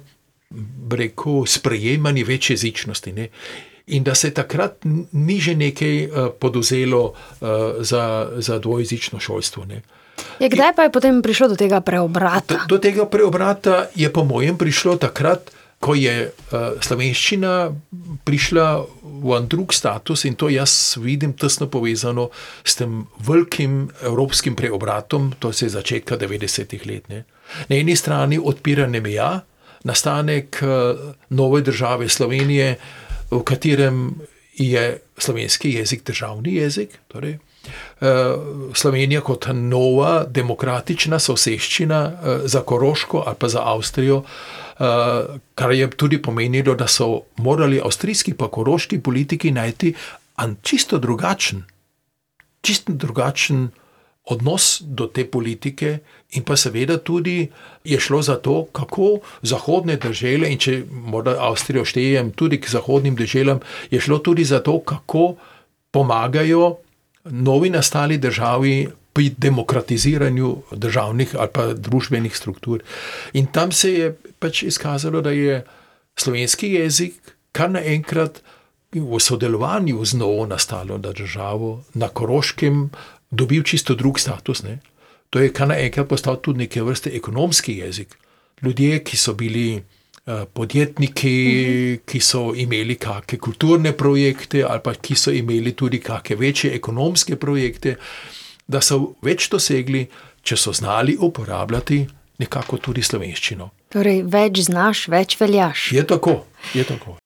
reko, 0.91 1.47
sprejemanje 1.47 2.25
večje 2.25 2.55
jezičnosti. 2.55 3.13
Ne? 3.13 3.29
In 3.87 4.07
da 4.07 4.15
se 4.15 4.31
takrat 4.31 4.87
ni 5.13 5.41
že 5.41 5.55
nekaj 5.59 5.97
uh, 6.07 6.11
poduzelo 6.39 7.03
uh, 7.11 7.83
za, 7.83 8.31
za 8.39 8.59
dvojezično 8.59 9.21
šolstvo. 9.21 9.65
Ne? 9.65 9.83
Je, 10.39 10.49
kdaj 10.49 10.73
pa 10.77 10.83
je 10.87 10.93
potem 10.93 11.23
prišlo 11.23 11.55
do 11.55 11.57
tega 11.57 11.81
preobrata? 11.81 12.65
Do, 12.67 12.77
do 12.77 12.79
tega 12.79 13.07
preobrata 13.07 13.89
je, 13.95 14.07
po 14.13 14.25
mojem, 14.25 14.59
prišlo 14.59 14.97
takrat, 15.01 15.51
ko 15.81 15.97
je 15.97 16.29
uh, 16.29 16.77
slovenščina 16.85 17.53
prišla 18.29 18.67
v 19.21 19.37
en 19.37 19.47
drug 19.49 19.73
status 19.73 20.27
in 20.29 20.37
to 20.37 20.51
jaz 20.53 20.97
vidim 21.01 21.33
tesno 21.33 21.71
povezano 21.73 22.29
s 22.65 22.77
tem 22.77 23.07
velikim 23.25 23.87
evropskim 24.05 24.57
preobratom, 24.57 25.33
to 25.41 25.53
se 25.53 25.67
je 25.67 25.77
začetka 25.77 26.21
90-ih 26.21 26.85
let. 26.87 27.09
Ne. 27.09 27.25
Na 27.69 27.77
eni 27.81 27.97
strani 27.97 28.37
odpiranje 28.39 29.01
meja, 29.01 29.31
nastanek 29.89 30.61
uh, 30.63 31.15
nove 31.33 31.63
države 31.65 32.09
Slovenije, 32.09 32.77
v 33.31 33.41
katerem 33.47 34.21
je 34.61 34.99
slovenski 35.17 35.79
jezik 35.79 36.05
državni 36.05 36.59
jezik. 36.61 36.99
Torej, 37.09 37.39
Slovenija 38.75 39.21
kot 39.21 39.47
nova 39.53 40.25
demokratična 40.25 41.19
soseščina 41.19 42.01
uh, 42.07 42.29
za 42.45 42.63
Koroško 42.63 43.25
ali 43.27 43.37
pa 43.39 43.49
za 43.49 43.61
Avstrijo. 43.65 44.17
Uh, 44.17 44.27
kar 45.55 45.73
je 45.73 45.91
tudi 45.91 46.23
pomenilo, 46.23 46.75
da 46.75 46.87
so 46.89 47.21
morali 47.37 47.81
avstrijski 47.85 48.35
pa 48.35 48.49
koroški 48.49 49.01
politiki 49.01 49.51
najti 49.51 49.95
čisto 50.63 50.99
drugačen, 50.99 51.65
čisto 52.61 52.93
drugačen 52.93 53.69
odnos 54.25 54.83
do 54.85 55.07
te 55.07 55.25
politike, 55.31 55.99
in 56.31 56.45
pa 56.45 56.57
seveda 56.57 56.99
tudi 56.99 57.49
je 57.85 58.01
šlo 58.01 58.23
za 58.23 58.37
to, 58.37 58.65
kako 58.73 59.19
zahodne 59.43 59.97
države, 59.97 60.49
in 60.53 60.59
če 60.59 60.85
morda 60.91 61.37
Avstrijo 61.41 61.85
štejem 61.85 62.33
tudi 62.33 62.61
k 62.61 62.71
zahodnim 62.71 63.17
državam, 63.17 63.61
je 63.91 64.01
šlo 64.01 64.19
tudi 64.19 64.45
za 64.45 64.63
to, 64.63 64.79
kako 64.81 65.35
pomagajo 65.91 66.77
novi 67.25 67.71
nastali 67.71 68.19
državi 68.19 68.89
pri 69.13 69.35
demokratiziranju 69.39 70.57
državnih 70.73 71.35
ali 71.39 71.49
pa 71.53 71.67
družbenih 71.75 72.37
struktur. 72.37 72.83
In 73.33 73.47
tam 73.47 73.73
se 73.73 73.93
je 73.93 74.17
pač 74.39 74.63
izkazalo, 74.63 75.21
da 75.21 75.31
je 75.31 75.65
slovenski 76.17 76.73
jezik 76.73 77.35
kar 77.53 77.71
naenkrat 77.71 78.43
v 78.93 79.21
sodelovanju 79.21 80.05
z 80.05 80.19
novo 80.19 80.47
nastalo 80.47 80.99
državo 80.99 81.85
na 81.95 82.09
Koroškem 82.09 82.91
dobil 83.31 83.63
čisto 83.63 83.95
drug 83.95 84.19
status. 84.19 84.63
Ne? 84.63 84.79
To 85.31 85.39
je 85.39 85.53
kar 85.53 85.69
naenkrat 85.69 86.09
postal 86.09 86.41
tudi 86.43 86.67
neke 86.67 86.83
vrste 86.83 87.11
ekonomski 87.15 87.79
jezik. 87.79 88.17
Ljudje, 88.63 89.05
ki 89.05 89.17
so 89.17 89.35
bili. 89.35 89.83
Eh, 90.27 90.45
podjetniki, 90.53 91.31
mhm. 91.31 92.03
ki 92.05 92.19
so 92.21 92.51
imeli 92.53 92.99
kakšne 93.01 93.39
kulturne 93.41 93.93
projekte, 93.97 94.61
ali 94.69 94.83
pa 94.85 94.93
ki 94.93 95.17
so 95.17 95.33
imeli 95.33 95.73
tudi 95.73 96.01
kakšne 96.01 96.37
večje 96.37 96.75
ekonomske 96.77 97.39
projekte, 97.41 97.97
da 98.69 98.83
so 98.85 99.17
več 99.25 99.49
dosegli, 99.49 100.05
če 100.45 100.57
so 100.61 100.75
znali 100.77 101.17
uporabljati 101.17 102.05
nekako 102.39 102.77
tudi 102.77 103.03
slovenščino. 103.03 103.71
Torej, 103.93 104.23
več 104.29 104.61
znaš, 104.69 105.09
več 105.09 105.41
veljaš. 105.41 105.89
Je 105.97 106.05
tako, 106.07 106.45
je 106.77 106.85
tako. 106.85 107.17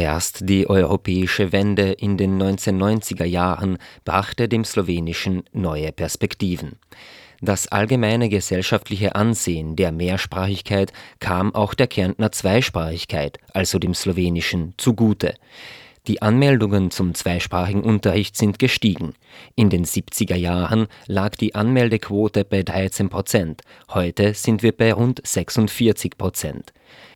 Erst 0.00 0.48
die 0.48 0.66
europäische 0.66 1.52
Wende 1.52 1.92
in 1.92 2.16
den 2.16 2.40
1990er 2.40 3.26
Jahren 3.26 3.76
brachte 4.06 4.48
dem 4.48 4.64
Slowenischen 4.64 5.42
neue 5.52 5.92
Perspektiven. 5.92 6.78
Das 7.42 7.68
allgemeine 7.68 8.30
gesellschaftliche 8.30 9.14
Ansehen 9.14 9.76
der 9.76 9.92
Mehrsprachigkeit 9.92 10.94
kam 11.18 11.54
auch 11.54 11.74
der 11.74 11.86
Kärntner 11.86 12.32
Zweisprachigkeit, 12.32 13.40
also 13.52 13.78
dem 13.78 13.92
Slowenischen, 13.92 14.72
zugute. 14.78 15.34
Die 16.06 16.22
Anmeldungen 16.22 16.90
zum 16.90 17.14
zweisprachigen 17.14 17.82
Unterricht 17.82 18.38
sind 18.38 18.58
gestiegen. 18.58 19.12
In 19.54 19.68
den 19.68 19.84
70er 19.84 20.34
Jahren 20.34 20.86
lag 21.08 21.36
die 21.36 21.54
Anmeldequote 21.54 22.46
bei 22.46 22.62
13 22.62 23.10
Prozent. 23.10 23.60
Heute 23.90 24.32
sind 24.32 24.62
wir 24.62 24.72
bei 24.72 24.94
rund 24.94 25.20
46 25.22 26.16
Prozent. 26.16 26.72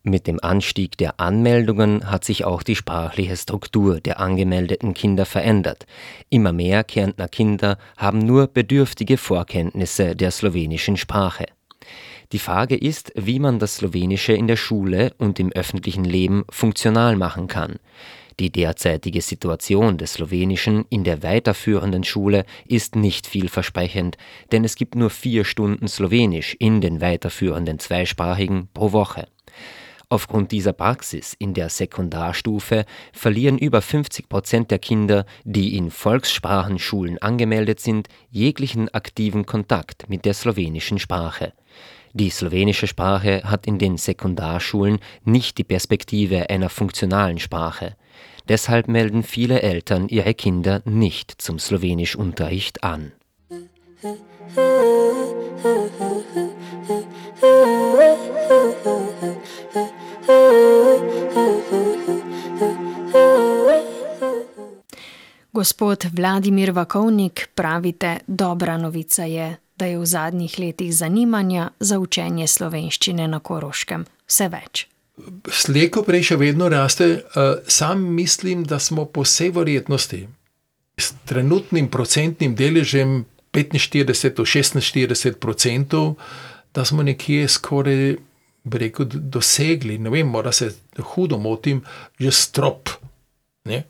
Mit 0.07 0.27
dem 0.27 0.39
Anstieg 0.43 0.99
der 0.99 1.19
Anmeldungen 1.19 2.11
hat 2.11 2.27
sich 2.27 2.45
auch 2.45 2.63
die 2.63 2.77
sprachliche 2.77 3.39
Struktur 3.39 4.01
der 4.01 4.21
angemeldeten 4.21 4.93
Kinder 4.93 5.25
verändert. 5.25 5.87
Immer 6.29 6.53
mehr 6.53 6.85
Kärntner 6.85 7.27
Kinder 7.27 7.79
haben 7.97 8.19
nur 8.19 8.47
bedürftige 8.47 9.17
Vorkenntnisse 9.17 10.15
der 10.15 10.31
slowenischen 10.31 10.99
Sprache. 10.99 11.47
Die 12.33 12.39
Frage 12.39 12.77
ist, 12.77 13.13
wie 13.17 13.39
man 13.39 13.59
das 13.59 13.77
Slowenische 13.77 14.35
in 14.35 14.47
der 14.47 14.57
Schule 14.57 15.15
und 15.17 15.41
im 15.41 15.51
öffentlichen 15.53 16.05
Leben 16.05 16.45
funktional 16.51 17.17
machen 17.17 17.47
kann. 17.47 17.77
Die 18.41 18.53
derzeitige 18.53 19.23
Situation 19.23 19.97
des 19.97 20.15
Slowenischen 20.15 20.85
in 20.91 21.05
der 21.05 21.23
weiterführenden 21.23 22.05
Schule 22.05 22.45
ist 22.67 22.95
nicht 22.95 23.27
vielversprechend, 23.27 24.19
denn 24.53 24.65
es 24.65 24.77
gibt 24.77 24.97
nur 24.97 25.09
vier 25.09 25.47
Stunden 25.47 25.89
Slowenisch 25.89 26.57
in 26.59 26.83
den 26.83 27.01
weiterführenden 27.01 27.79
Zweisprachigen 27.79 28.69
pro 28.75 28.93
Woche. 28.93 29.29
Aufgrund 30.09 30.53
dieser 30.53 30.73
Praxis 30.73 31.35
in 31.39 31.55
der 31.55 31.69
Sekundarstufe 31.69 32.85
verlieren 33.13 33.59
über 33.59 33.81
50 33.81 34.29
Prozent 34.29 34.71
der 34.71 34.79
Kinder, 34.79 35.25
die 35.45 35.77
in 35.77 35.91
Volkssprachenschulen 35.91 37.19
angemeldet 37.19 37.81
sind, 37.81 38.09
jeglichen 38.31 38.89
aktiven 38.93 39.47
Kontakt 39.47 40.09
mit 40.09 40.25
der 40.25 40.35
slowenischen 40.35 40.99
Sprache. 40.99 41.53
Die 42.13 42.31
slowenische 42.31 42.87
Sprache 42.87 43.43
hat 43.45 43.67
in 43.67 43.79
den 43.79 43.97
Sekundarschulen 43.97 45.01
nicht 45.25 45.59
die 45.59 45.65
Perspektive 45.65 46.49
einer 46.49 46.69
funktionalen 46.69 47.41
Sprache. 47.41 47.97
Deshalb 48.49 48.87
melden 48.89 49.23
viele 49.25 49.63
Eltern 49.63 50.09
ihre 50.09 50.35
Kinder 50.35 50.81
nicht 50.85 51.35
zum 51.43 51.59
Slowenischunterricht 51.59 52.85
an. 52.85 53.13
Gospod 65.53 66.05
Vladimir 66.13 66.71
Vakovnik, 66.71 67.49
pravite, 67.55 68.17
dobra 68.27 68.77
novica 68.77 69.25
je, 69.25 69.57
da 69.77 69.87
je 69.87 69.99
v 69.99 70.07
zadnjih 70.07 70.59
letih 70.59 70.97
zanimanja 70.97 71.71
za 71.81 71.99
učenje 71.99 72.47
slovenščine 72.47 73.29
na 73.29 73.39
Koroškem 73.41 74.05
vse 74.27 74.49
več. 74.49 74.87
Slejko 75.51 76.03
prej 76.03 76.23
še 76.31 76.37
vedno 76.37 76.69
raste, 76.69 77.23
sam 77.67 78.03
mislim, 78.15 78.65
da 78.65 78.79
smo 78.79 79.05
po 79.05 79.23
vsej 79.23 79.53
verjetnosti 79.55 80.27
s 80.99 81.15
trenutnim 81.25 81.89
procentnim 81.89 82.55
deležem 82.55 83.25
45 83.55 84.35
do 84.35 84.45
46 84.45 85.49
odstotkov, 85.49 86.15
da 86.75 86.85
smo 86.85 87.03
nekje 87.03 87.49
skoraj, 87.49 88.17
rekel, 88.73 89.07
dosegli, 89.13 89.99
ne 89.99 90.11
vem, 90.11 90.27
morda 90.27 90.53
se 90.53 90.73
hudo 90.99 91.39
motim, 91.39 91.85
že 92.19 92.33
strop. 92.33 92.89
Ne? 93.65 93.85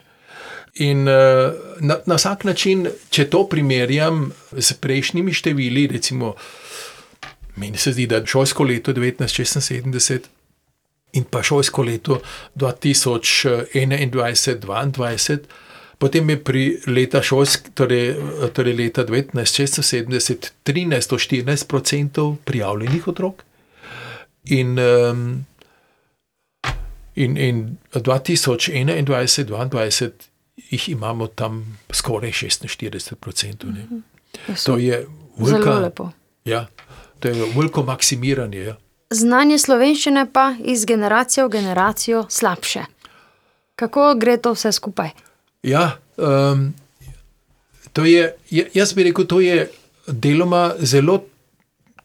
In 0.75 1.05
na, 1.05 1.97
na 2.07 2.15
vsak 2.19 2.45
način, 2.45 2.89
če 3.11 3.31
to 3.31 3.49
primerjam 3.49 4.33
s 4.53 4.73
prejšnjimi 4.73 5.33
števili, 5.33 5.87
recimo, 5.87 6.35
meni 7.57 7.79
se 7.79 7.93
zdi, 7.93 8.07
da 8.11 8.17
je 8.17 8.27
šolsko 8.27 8.65
leto 8.65 8.93
1976 8.93 10.19
in 11.15 11.25
pa 11.31 11.43
šolsko 11.43 11.83
leto 11.83 12.21
2021-2022, 12.59 15.39
potem 16.05 16.29
je 16.31 16.37
pri 16.37 16.85
leta 16.85 17.25
šolsk, 17.25 17.73
torej, 17.73 18.13
torej 18.53 18.77
leta 18.77 19.09
1976 19.09 20.53
13 20.61 21.09
do 21.09 21.17
14 21.17 21.65
odstotkov 21.65 22.37
prijavljenih 22.45 23.09
otrok. 23.09 23.41
In, 24.53 24.77
um, 24.77 25.49
in, 27.17 27.41
in 27.41 27.81
2021-2022 27.95 30.11
jih 30.71 30.89
imamo 30.89 31.27
tam 31.27 31.79
skoraj 31.89 32.31
46 32.37 33.17
odstotkov. 33.17 33.73
To 34.65 34.77
je 34.77 35.07
veliko. 35.39 36.11
Ja, 36.45 36.67
to 37.21 37.29
je 37.29 37.35
veliko 37.57 37.83
maksimiranje. 37.83 38.61
Ja. 38.61 38.77
Znanje 39.11 39.59
slovenščine 39.59 40.27
pa 40.33 40.55
iz 40.61 40.85
generacije 40.85 41.45
v 41.45 41.49
generacijo 41.49 42.27
slabše. 42.29 42.85
Kako 43.77 44.15
gre 44.21 44.37
to 44.37 44.53
vse 44.53 44.73
skupaj? 44.73 45.11
Ja, 45.65 45.97
um, 46.17 46.75
to 47.93 48.05
je, 48.05 48.35
jaz 48.51 48.93
bi 48.93 49.07
rekel, 49.09 49.27
to 49.27 49.41
je 49.41 49.69
deloma 50.07 50.75
zelo 50.79 51.23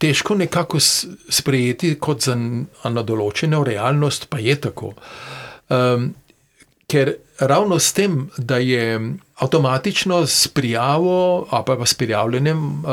težko 0.00 0.34
nekako 0.34 0.80
sprejeti 0.80 1.94
kot 2.00 2.24
za 2.24 2.36
eno 2.88 3.02
določeno 3.04 3.60
realnost, 3.66 4.30
pa 4.32 4.40
je 4.40 4.56
tako. 4.64 4.94
Um, 5.68 6.14
ker 6.90 7.12
ravno 7.38 7.78
s 7.78 7.92
tem, 7.94 8.30
da 8.36 8.58
je 8.58 8.96
avtomatično 9.40 10.24
s 10.26 10.48
prijavo 10.48 11.46
ali 11.50 11.64
pa 11.66 11.86
s 11.86 11.94
prijavljanjem 11.94 12.64
uh, 12.64 12.88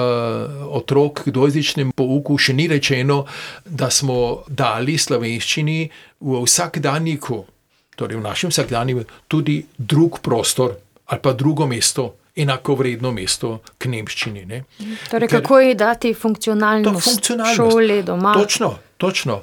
otrok 0.78 1.24
k 1.24 1.34
dvojezičnemu 1.34 1.96
pouku, 1.96 2.38
še 2.38 2.54
ni 2.54 2.68
rečeno, 2.68 3.24
da 3.66 3.90
smo 3.90 4.44
dali 4.48 4.98
slovenščini 5.00 5.80
v 6.20 6.44
vsakdanjiku, 6.44 7.46
torej 7.98 8.20
v 8.20 8.24
našem 8.24 8.54
vsakdanjiku, 8.54 9.04
tudi 9.28 9.60
drug 9.78 10.22
prostor 10.22 10.78
ali 11.08 11.22
pa 11.22 11.34
drugo 11.34 11.68
mesto. 11.68 12.14
Enako 12.38 12.76
vredno 12.78 13.10
mesto 13.12 13.64
k 13.82 13.90
nemščini. 13.90 14.44
Ne. 14.46 14.60
Torej, 15.10 15.26
Ker, 15.26 15.42
kako 15.42 15.58
je 15.60 15.76
dati 15.76 16.12
funkcionalnost, 16.14 17.02
funkcionalnost 17.04 17.58
šoli, 17.58 18.04
doma? 18.06 18.34
Točno, 18.38 18.76
točno. 19.02 19.40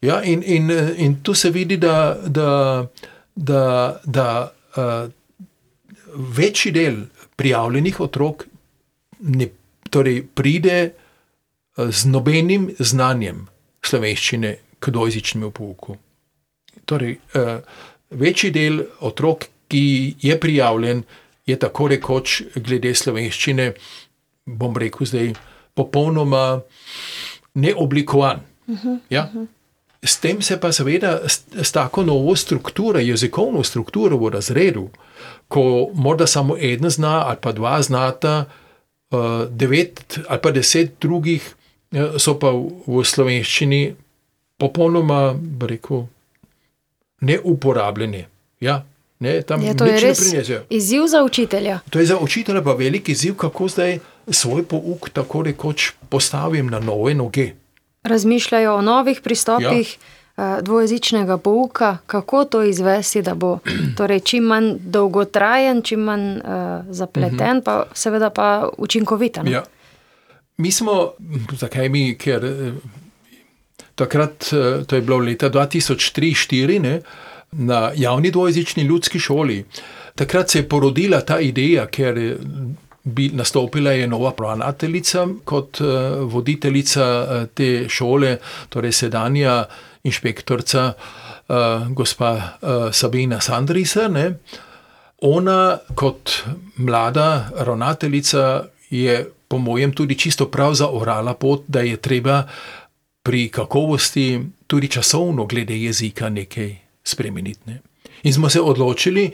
Ja, 0.00 0.20
in, 0.22 0.44
in, 0.46 0.70
in 0.96 1.16
tu 1.22 1.34
se 1.34 1.50
vidi, 1.50 1.76
da, 1.76 2.14
da, 2.26 2.86
da, 3.34 4.00
da 4.04 4.52
uh, 4.76 5.10
večji 6.36 6.72
del 6.72 7.00
prijavljenih 7.36 8.00
otrok 8.00 8.46
ne, 9.20 9.48
torej 9.90 10.22
pride 10.34 10.78
uh, 10.86 11.90
z 11.90 12.12
nobenim 12.14 12.70
znanjem 12.78 13.46
slovenščine 13.82 14.56
k 14.78 14.94
dvojezičnemu 14.94 15.50
pouku. 15.50 15.96
Torej, 16.86 17.18
uh, 17.34 17.58
večji 18.10 18.50
del 18.50 18.82
otrok, 19.00 19.48
ki 19.68 20.14
je 20.22 20.40
prijavljen, 20.40 21.02
je 21.46 21.58
tako 21.58 21.88
rekoč 21.88 22.42
glede 22.54 22.94
slovenščine, 22.94 23.72
bom 24.46 24.76
rekel 24.76 25.06
zdaj, 25.06 25.32
popolnoma 25.74 26.60
neoblikovan. 27.54 28.40
Uh 28.66 28.84
-huh, 28.84 28.98
ja? 29.10 29.30
uh 29.34 29.40
-huh. 29.40 29.46
S 30.02 30.20
tem 30.20 30.42
se 30.42 30.60
pa 30.60 30.72
seveda 30.72 31.28
s, 31.28 31.44
s 31.62 31.72
tako 31.72 32.02
novo 32.02 32.36
strukturo, 32.36 32.98
jezikovno 32.98 33.64
strukturo 33.64 34.16
v 34.16 34.28
razredu, 34.28 34.88
ko 35.48 35.90
morda 35.94 36.26
samo 36.26 36.56
en 36.56 36.90
zna 36.90 37.26
ali 37.26 37.36
pa 37.40 37.52
dva 37.52 37.82
znata, 37.82 38.44
uh, 39.10 39.18
devet 39.50 40.18
ali 40.28 40.40
pa 40.42 40.50
deset 40.50 40.92
drugih 41.00 41.54
uh, 41.92 42.16
so 42.18 42.38
pa 42.38 42.50
v, 42.50 42.68
v 42.86 43.04
slovenščini 43.04 43.94
popolnoma, 44.58 45.34
rekel, 45.60 46.06
neuporabljeni. 47.20 48.24
Ja, 48.60 48.84
ne, 49.18 49.42
tam 49.42 49.62
je 49.62 49.76
to 49.76 49.84
res 49.84 50.20
izziv 50.70 51.06
za 51.06 51.22
učitelja. 51.24 51.80
To 51.90 51.98
je 51.98 52.06
za 52.06 52.18
učitelja 52.18 52.62
pa 52.62 52.72
velik 52.72 53.08
izziv, 53.08 53.36
kako 53.36 53.68
zdaj 53.68 53.98
svoj 54.30 54.64
pouk 54.64 55.10
tako 55.10 55.42
rekoč 55.42 55.92
postavim 56.08 56.66
na 56.66 56.80
nove 56.80 57.14
noge 57.14 57.52
razmišljajo 58.06 58.74
o 58.74 58.82
novih 58.82 59.20
pristopih 59.20 59.98
ja. 60.36 60.60
dvojezičnega 60.62 61.38
pouka, 61.38 61.98
kako 62.06 62.44
to 62.44 62.62
izvesti, 62.62 63.22
da 63.22 63.34
bo 63.34 63.58
torej 63.96 64.20
čim 64.20 64.44
manj 64.44 64.72
dolgotrajen, 64.78 65.82
čim 65.82 66.00
manj 66.00 66.36
uh, 66.36 66.42
zapleten, 66.90 67.38
-huh. 67.38 67.64
pa 67.64 67.84
seveda 67.94 68.30
pa 68.30 68.68
učinkoviten. 68.78 69.48
Ja. 69.48 69.64
Mi 70.56 70.72
smo, 70.72 71.12
zakaj 71.52 71.88
mi, 71.88 72.18
ker 72.18 72.72
takrat, 73.96 74.52
eh, 74.52 74.84
to 74.86 74.96
je 74.96 75.02
bilo 75.02 75.18
leta 75.18 75.50
2003-2004, 75.50 77.00
na 77.52 77.90
javni 77.96 78.30
dvojezični 78.30 78.82
ljudski 78.82 79.18
šoli. 79.18 79.64
Takrat 80.14 80.50
se 80.50 80.58
je 80.58 80.68
porodila 80.68 81.20
ta 81.20 81.38
ideja, 81.40 81.86
ker 81.86 82.36
bi 83.04 83.28
nastopila 83.28 83.92
je 83.92 84.06
nova 84.06 84.32
ravnateljica 84.38 85.26
kot 85.44 85.80
uh, 85.80 85.86
voditeljica 86.32 87.46
te 87.54 87.86
šole, 87.88 88.36
torej 88.68 88.92
sedanja 88.92 89.64
inšpektorica, 90.02 90.92
gospa 91.88 92.58
Sabina 92.92 93.40
Sandrisa. 93.40 94.08
Ne. 94.08 94.32
Ona, 95.22 95.78
kot 95.94 96.30
mlada 96.76 97.48
ravnateljica, 97.56 98.64
je 98.90 99.30
po 99.48 99.58
mojem 99.58 99.92
tudi 99.92 100.18
čisto 100.18 100.48
prav 100.50 100.74
zaorala 100.74 101.34
pot, 101.34 101.62
da 101.68 101.80
je 101.80 101.96
treba 101.96 102.42
pri 103.26 103.48
kakovosti, 103.50 104.40
tudi 104.66 104.88
časovno, 104.88 105.48
glede 105.50 105.74
jezika, 105.74 106.28
nekaj 106.30 106.76
spremeniti. 107.04 107.60
Ne. 107.66 107.80
In 108.22 108.32
smo 108.32 108.48
se 108.48 108.60
odločili, 108.60 109.30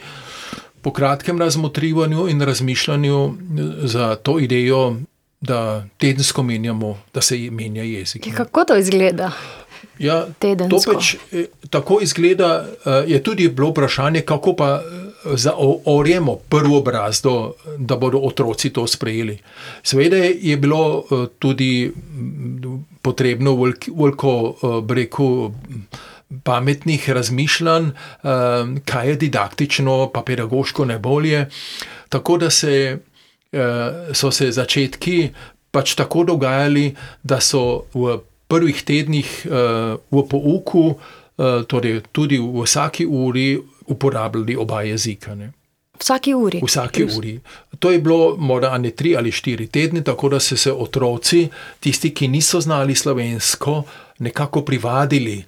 po 0.83 0.93
kratkem 0.93 1.41
razmotrivanju 1.41 2.29
in 2.29 2.41
razmišljanju 2.41 3.35
za 3.85 4.15
to 4.17 4.39
idejo, 4.39 4.97
da 5.41 5.85
tedensko 5.99 6.43
menjamo, 6.43 6.99
da 7.15 7.21
se 7.21 7.37
menja 7.51 7.83
jezik. 7.83 8.29
Kako 8.37 8.65
to 8.65 8.77
izgleda? 8.77 9.33
Ja, 9.99 10.27
to 10.41 10.79
pač 10.87 11.15
eh, 11.33 11.47
tako 11.71 12.01
izgleda. 12.03 12.67
Eh, 12.85 13.05
je 13.15 13.23
tudi 13.23 13.49
bilo 13.49 13.71
vprašanje, 13.71 14.23
kako 14.27 14.57
pa 14.57 14.71
eh, 14.81 15.37
zaorjemo 15.37 16.37
prvo 16.49 16.81
brazdo, 16.83 17.55
da 17.79 17.97
bodo 17.97 18.19
otroci 18.19 18.71
to 18.71 18.87
sprejeli. 18.87 19.39
Seveda 19.83 20.17
je 20.17 20.57
bilo 20.57 21.05
tudi 21.39 21.93
potrebno 23.03 23.55
veliko 23.55 24.57
breku 24.83 25.53
pametnih 26.43 27.11
razmišljanj, 27.11 27.91
kaj 28.85 29.09
je 29.09 29.17
didaktično, 29.17 30.11
pa 30.15 30.23
pedagoško 30.23 30.85
najbolje. 30.85 31.47
Tako 32.09 32.39
da 32.39 32.51
se, 32.51 32.99
so 34.13 34.31
se 34.31 34.51
začetki 34.53 35.31
pač 35.71 35.95
tako 35.95 36.25
dogajali, 36.25 36.95
da 37.23 37.41
so 37.41 37.85
v 37.95 38.19
prvih 38.53 38.85
tednih 38.85 39.33
eh, 39.47 39.97
v 39.97 40.23
pouku, 40.29 40.85
eh, 40.93 41.65
torej 41.65 42.03
tudi 42.13 42.37
v 42.37 42.67
vsaki 42.67 43.09
uri, 43.09 43.57
uporabljali 43.89 44.57
oba 44.57 44.83
jezika. 44.85 45.35
Ne. 45.35 45.53
Vsaki 46.03 46.35
uri. 46.35 46.61
Vsaki 46.65 47.05
uri. 47.17 47.39
To 47.79 47.91
je 47.91 48.01
bilo 48.03 48.37
morda 48.37 48.75
ne 48.79 48.91
tri 48.91 49.17
ali 49.17 49.33
štiri 49.33 49.67
tedne, 49.67 50.03
tako 50.05 50.29
da 50.29 50.41
so 50.41 50.57
se 50.57 50.73
otroci, 50.73 51.49
tisti, 51.81 52.11
ki 52.15 52.29
niso 52.29 52.61
znali 52.61 52.95
slovensko, 52.95 53.83
nekako 54.19 54.63
privadili 54.63 55.43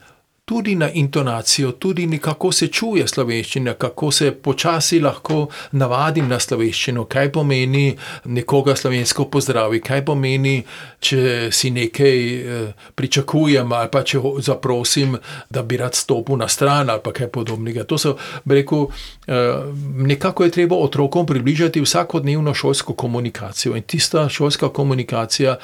tudi 0.44 0.74
na 0.74 0.90
intonacijo, 0.90 1.72
tudi 1.72 2.07
nekako 2.07 2.52
se 2.52 2.66
čuje 2.66 3.07
slovenščina, 3.09 3.74
kako 3.74 4.11
se 4.12 4.30
počasi 4.33 5.00
lahko 5.00 5.46
navadim 5.72 6.28
na 6.28 6.37
slovenščino, 6.40 7.07
kaj 7.09 7.30
pomeni 7.33 7.96
nekoga 8.24 8.74
slovensko 8.76 9.24
pozdravi, 9.33 9.80
kaj 9.80 10.04
pomeni, 10.04 10.59
če 11.00 11.48
si 11.52 11.70
nekaj 11.72 12.20
eh, 12.35 12.66
pričakujem 12.94 13.72
ali 13.72 13.88
pa 13.92 14.02
če 14.04 14.20
zaprosim, 14.44 15.16
da 15.50 15.62
bi 15.62 15.80
rad 15.80 15.96
stopil 15.96 16.37
na 16.37 16.48
stran 16.48 16.92
ali 16.92 17.14
kaj 17.16 17.33
podobnega. 17.33 17.87
To 17.88 17.98
so, 17.98 18.14
rekel, 18.44 18.90
eh, 19.26 19.64
nekako 20.12 20.44
je 20.44 20.54
treba 20.61 20.76
otrokom 20.76 21.26
približati 21.26 21.80
vsakodnevno 21.80 22.54
šolsko 22.54 22.92
komunikacijo. 22.92 23.76
In 23.76 23.83
tista 23.83 24.28
šolska 24.28 24.68
komunikacija 24.68 25.57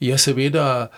je 0.00 0.18
seveda 0.18 0.88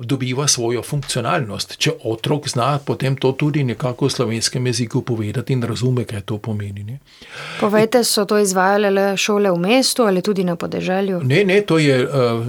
dobiva 0.00 0.48
svojo 0.48 0.82
funkcionalnost. 0.82 1.76
Če 1.78 1.92
otrok 2.10 2.48
zna 2.50 2.80
potem 2.84 3.14
to 3.16 3.30
tudi 3.38 3.62
nekako 3.64 4.08
v 4.08 4.10
slovenskem 4.10 4.66
jeziku 4.66 5.02
povedati 5.06 5.54
in 5.54 5.62
razume, 5.62 6.04
kaj 6.04 6.24
to 6.26 6.38
pomeni. 6.42 6.82
Ne. 6.82 6.98
Povejte, 7.60 8.02
so 8.04 8.24
to 8.26 8.40
izvajale 8.42 8.90
le 8.90 9.06
šole 9.16 9.52
v 9.54 9.60
mestu 9.62 10.02
ali 10.02 10.22
tudi 10.22 10.44
na 10.44 10.56
podeželju? 10.58 11.22
Ne, 11.22 11.44
ne, 11.44 11.60
to 11.62 11.78
je 11.78 12.00
uh, 12.02 12.42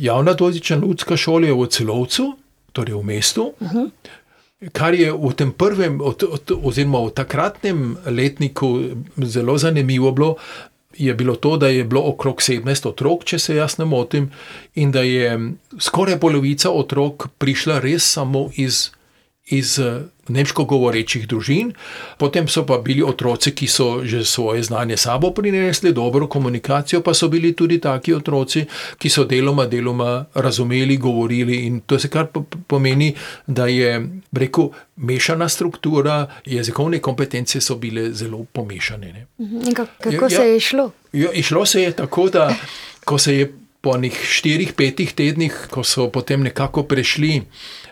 javna 0.00 0.36
dvojezična 0.36 0.76
ljudska 0.84 1.16
šola 1.16 1.54
v 1.56 1.68
celovcu, 1.72 2.34
torej 2.72 2.94
v 2.94 3.02
mestu. 3.02 3.54
Uh 3.60 3.72
-huh. 3.72 3.88
Kar 4.72 4.94
je 4.94 5.12
v 5.12 5.32
tem 5.34 5.50
prvem, 5.52 5.98
oziroma 6.62 7.00
v 7.02 7.10
takratnem 7.10 7.96
letniku 8.06 8.94
zelo 9.16 9.58
zanimivo 9.58 10.12
bilo, 10.12 10.36
je 10.98 11.14
bilo 11.14 11.36
to, 11.36 11.56
da 11.56 11.68
je 11.68 11.84
bilo 11.84 12.02
okrog 12.06 12.40
17 12.40 12.88
otrok, 12.88 13.24
če 13.24 13.38
se 13.38 13.56
jaz 13.56 13.78
ne 13.78 13.84
motim, 13.84 14.30
in 14.74 14.92
da 14.92 15.02
je 15.02 15.52
skoraj 15.78 16.18
polovica 16.20 16.70
otrok 16.70 17.28
prišla 17.38 17.78
res 17.78 18.12
samo 18.12 18.48
iz, 18.56 18.90
iz 19.52 19.78
nemško 20.28 20.64
govorečih 20.64 21.26
družin, 21.28 21.72
potem 22.18 22.48
so 22.48 22.62
pa 22.66 22.78
bili 22.78 23.02
otroci, 23.02 23.52
ki 23.54 23.66
so 23.66 24.04
že 24.04 24.24
svoje 24.24 24.62
znanje 24.62 24.96
sabo 24.96 25.32
prinesli, 25.34 25.92
dobro 25.92 26.26
komunikacijo, 26.26 27.02
pa 27.02 27.14
so 27.14 27.28
bili 27.28 27.52
tudi 27.56 27.80
taki 27.80 28.14
otroci, 28.14 28.64
ki 28.98 29.10
so 29.10 29.24
deloma, 29.24 29.66
deloma 29.66 30.24
razumeli, 30.34 30.96
govorili. 30.96 31.56
In 31.66 31.80
to 31.80 31.98
se 31.98 32.08
kar 32.08 32.26
pomeni, 32.66 33.14
da 33.46 33.66
je 33.66 33.98
rekel, 34.32 34.70
mešana 34.96 35.48
struktura, 35.48 36.26
jezikovne 36.46 36.98
kompetence 36.98 37.60
so 37.60 37.76
bile 37.76 38.12
zelo 38.12 38.44
pomešane. 38.52 39.26
Mhm. 39.40 39.56
In 39.68 39.74
kako 39.74 40.24
ja, 40.24 40.30
se 40.30 40.48
je 40.48 40.60
šlo? 40.60 40.90
Ja, 41.12 41.32
išlo 41.32 41.66
se 41.66 41.82
je 41.82 41.92
tako, 41.92 42.28
da 42.28 42.54
ko 43.04 43.18
se 43.18 43.36
je 43.38 43.61
po 43.82 43.96
nekih 43.98 44.22
štirih, 44.22 44.72
petih 44.78 45.10
tednih, 45.10 45.54
ko 45.70 45.82
so 45.82 46.06
potem 46.14 46.44
nekako 46.46 46.84
prešli 46.86 47.42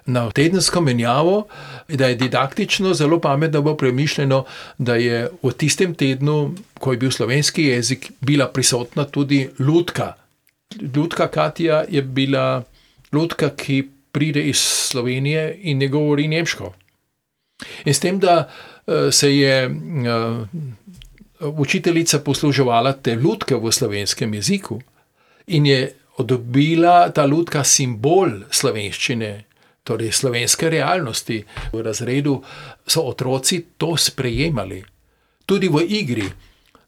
na 0.07 0.31
tedensko 0.31 0.81
menjavo, 0.81 1.49
da 1.89 2.07
je 2.07 2.15
didaktično 2.15 2.95
zelo 2.95 3.19
pametno 3.21 3.63
bilo 3.63 3.77
premišljeno, 3.77 4.45
da 4.79 4.95
je 4.95 5.29
v 5.43 5.53
tistem 5.53 5.95
tednu, 5.95 6.55
ko 6.79 6.93
je 6.93 6.99
bil 6.99 7.11
slovenski 7.11 7.65
jezik, 7.65 8.13
bila 8.21 8.47
prisotna 8.49 9.05
tudi 9.05 9.49
ljudka. 9.59 10.15
Ljudka 10.95 11.29
Katja 11.29 11.85
je 11.91 12.03
bila 12.03 12.63
ljudka, 13.13 13.51
ki 13.51 13.89
pride 14.13 14.43
iz 14.43 14.59
Slovenije 14.63 15.59
in 15.63 15.79
ne 15.79 15.89
govori 15.89 16.29
nemško. 16.29 16.73
In 17.85 17.95
s 17.95 18.01
tem, 18.01 18.19
da 18.19 18.47
eh, 18.47 19.11
se 19.13 19.37
je 19.37 19.65
eh, 19.67 19.71
učiteljica 21.41 22.19
posluževala 22.19 22.93
te 22.93 23.15
ljudke 23.15 23.57
v 23.57 23.73
slovenskem 23.73 24.35
jeziku 24.35 24.81
in 25.47 25.67
je 25.67 25.95
dobila 26.19 27.11
ta 27.11 27.27
ljudka 27.27 27.65
simbol 27.65 28.31
slovenščine 28.51 29.31
torej 29.85 30.13
slovenske 30.13 30.71
realnosti. 30.71 31.41
V 31.73 31.83
razredu 31.83 32.43
so 32.87 33.07
otroci 33.09 33.65
to 33.79 33.97
sprejemali, 33.97 34.83
tudi 35.47 35.69
v 35.69 35.85
igri, 35.89 36.29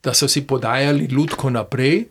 da 0.03 0.15
so 0.15 0.29
si 0.29 0.47
podajali 0.47 1.09
ljudko 1.11 1.51
naprej. 1.51 2.05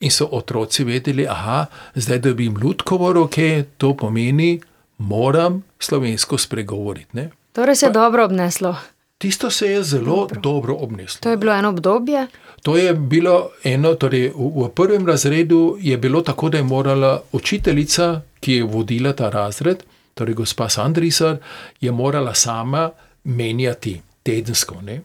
In 0.00 0.12
so 0.12 0.26
otroci 0.36 0.84
vedeli, 0.84 1.24
da 1.24 1.66
zdaj 1.94 2.18
dobim 2.18 2.58
ljudko 2.62 2.98
v 3.00 3.12
roke, 3.16 3.64
to 3.80 3.94
pomeni, 3.96 4.60
moram 4.98 5.62
slovensko 5.80 6.38
spregovoriti. 6.38 7.16
Ne? 7.16 7.30
Torej 7.52 7.76
se 7.76 7.86
je 7.86 7.92
dobro 7.92 8.24
obneslo. 8.24 8.76
Tisto 9.18 9.50
se 9.50 9.66
je 9.66 9.82
zelo 9.82 10.16
dobro. 10.16 10.40
dobro 10.40 10.74
obneslo. 10.74 11.20
To 11.20 11.30
je 11.30 11.36
bilo 11.36 11.52
eno 11.52 11.68
obdobje. 11.68 12.26
To 12.62 12.76
je 12.76 12.94
bilo 12.94 13.50
eno, 13.64 13.94
torej 13.94 14.28
v, 14.34 14.50
v 14.64 14.68
prvem 14.74 15.06
razredu 15.06 15.76
je 15.80 15.96
bilo 15.96 16.20
tako, 16.20 16.48
da 16.48 16.58
je 16.58 16.64
morala 16.64 17.22
učiteljica, 17.32 18.20
ki 18.40 18.52
je 18.52 18.64
vodila 18.64 19.12
ta 19.12 19.30
razred, 19.30 19.82
torej 20.14 20.34
gospa 20.34 20.68
Sandrisar, 20.68 21.36
je 21.80 21.92
morala 21.92 22.34
sama 22.34 22.90
menjati 23.24 24.00
tedensko. 24.22 24.80
Ne? 24.82 25.00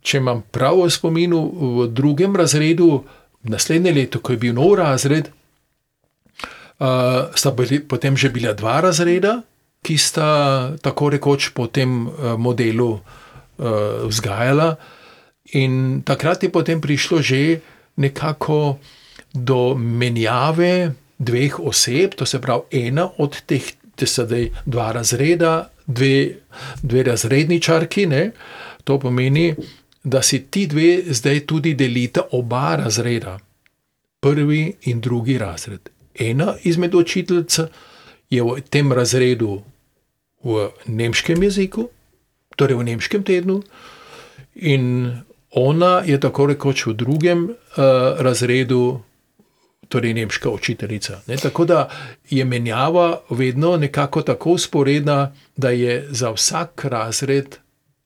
Če 0.00 0.18
imam 0.18 0.42
prav 0.50 0.80
v 0.80 0.90
spominu, 0.90 1.42
v 1.76 1.88
drugem 1.92 2.36
razredu, 2.36 3.04
naslednje 3.42 3.92
leto, 3.92 4.20
ko 4.20 4.32
je 4.32 4.38
bil 4.38 4.54
nov 4.56 4.74
razred, 4.80 5.28
uh, 6.80 7.28
sta 7.34 7.50
bili, 7.50 7.80
potem 7.80 8.16
že 8.16 8.32
bila 8.32 8.52
dva 8.56 8.80
razreda, 8.80 9.40
ki 9.82 9.96
sta 9.98 10.30
tako 10.82 11.10
rekoč 11.16 11.50
po 11.56 11.66
tem 11.66 12.06
uh, 12.06 12.36
modelu 12.38 12.90
uh, 12.92 13.00
vzgajala. 14.06 14.76
In 15.56 16.02
takrat 16.06 16.42
je 16.42 16.50
potem 16.52 16.80
prišlo 16.80 17.22
že 17.22 17.60
nekako 17.96 18.78
do 19.34 19.74
menjave 19.74 20.94
dveh 21.18 21.60
oseb, 21.60 22.14
to 22.14 22.26
se 22.26 22.40
pravi, 22.40 22.86
ena 22.88 23.08
od 23.18 23.42
teh 23.46 23.62
te 23.94 24.06
sedaj 24.06 24.48
dva 24.66 24.92
razreda, 24.96 25.70
dve, 25.86 26.40
dve 26.82 27.02
razredničarki. 27.02 28.06
Ne? 28.06 28.30
To 28.84 28.98
pomeni, 28.98 29.52
da 30.04 30.22
si 30.22 30.46
ti 30.50 30.66
dve 30.66 31.12
zdaj 31.12 31.44
tudi 31.46 31.74
delita 31.74 32.30
oba 32.32 32.76
razreda, 32.80 33.38
prvi 34.20 34.72
in 34.88 35.00
drugi 35.00 35.38
razred. 35.38 35.90
Ena 36.14 36.54
izmed 36.64 36.94
učiteljic 36.94 37.58
je 38.30 38.42
v 38.42 38.60
tem 38.70 38.92
razredu 38.92 39.62
v 40.44 40.70
nemškem 40.86 41.42
jeziku, 41.42 41.90
torej 42.56 42.78
v 42.78 42.86
nemškem 42.94 43.22
tednu, 43.26 43.60
in 44.54 45.12
ona 45.50 46.02
je 46.06 46.20
tako 46.20 46.46
rekoč 46.46 46.86
v 46.86 46.94
drugem 46.94 47.50
uh, 47.50 47.54
razredu 48.22 49.02
torej 49.90 50.14
nemška 50.14 50.50
učiteljica. 50.50 51.20
Ne? 51.26 51.36
Tako 51.36 51.64
da 51.64 51.90
je 52.30 52.44
menjava 52.44 53.20
vedno 53.30 53.76
nekako 53.76 54.22
tako 54.22 54.50
usporedna, 54.50 55.34
da 55.56 55.70
je 55.70 56.06
za 56.10 56.30
vsak 56.30 56.84
razred 56.84 57.56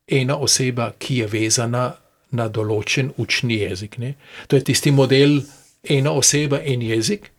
ena 0.09 0.37
oseba, 0.37 0.93
ki 0.99 1.17
je 1.17 1.27
vezana 1.27 1.93
na 2.31 2.49
določen 2.49 3.13
učni 3.17 3.61
jezik. 3.61 3.99
Ne? 3.99 4.15
To 4.49 4.57
je 4.57 4.65
tisti 4.65 4.91
model, 4.91 5.43
ena 5.85 6.13
oseba, 6.13 6.61
en 6.65 6.83
jezik. 6.83 7.31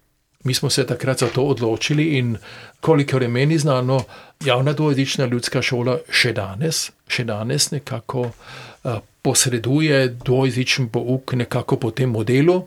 Mi 0.45 0.53
smo 0.53 0.69
se 0.69 0.85
takrat 0.85 1.19
za 1.19 1.27
to 1.27 1.43
odločili, 1.43 2.03
in 2.17 2.37
kolikor 2.81 3.21
je 3.21 3.27
meni 3.27 3.57
znano, 3.57 4.03
javna 4.45 4.73
dvojezična 4.73 5.25
ljudska 5.25 5.61
šola 5.61 5.97
še 6.09 6.33
danes, 6.37 6.91
še 7.07 7.25
danes 7.25 7.71
nekako 7.71 8.29
uh, 8.29 8.99
posreduje 9.21 10.07
dvojezičen 10.07 10.89
pouk 10.93 11.33
nekako 11.33 11.79
po 11.81 11.91
tem 11.91 12.13
modelu, 12.13 12.61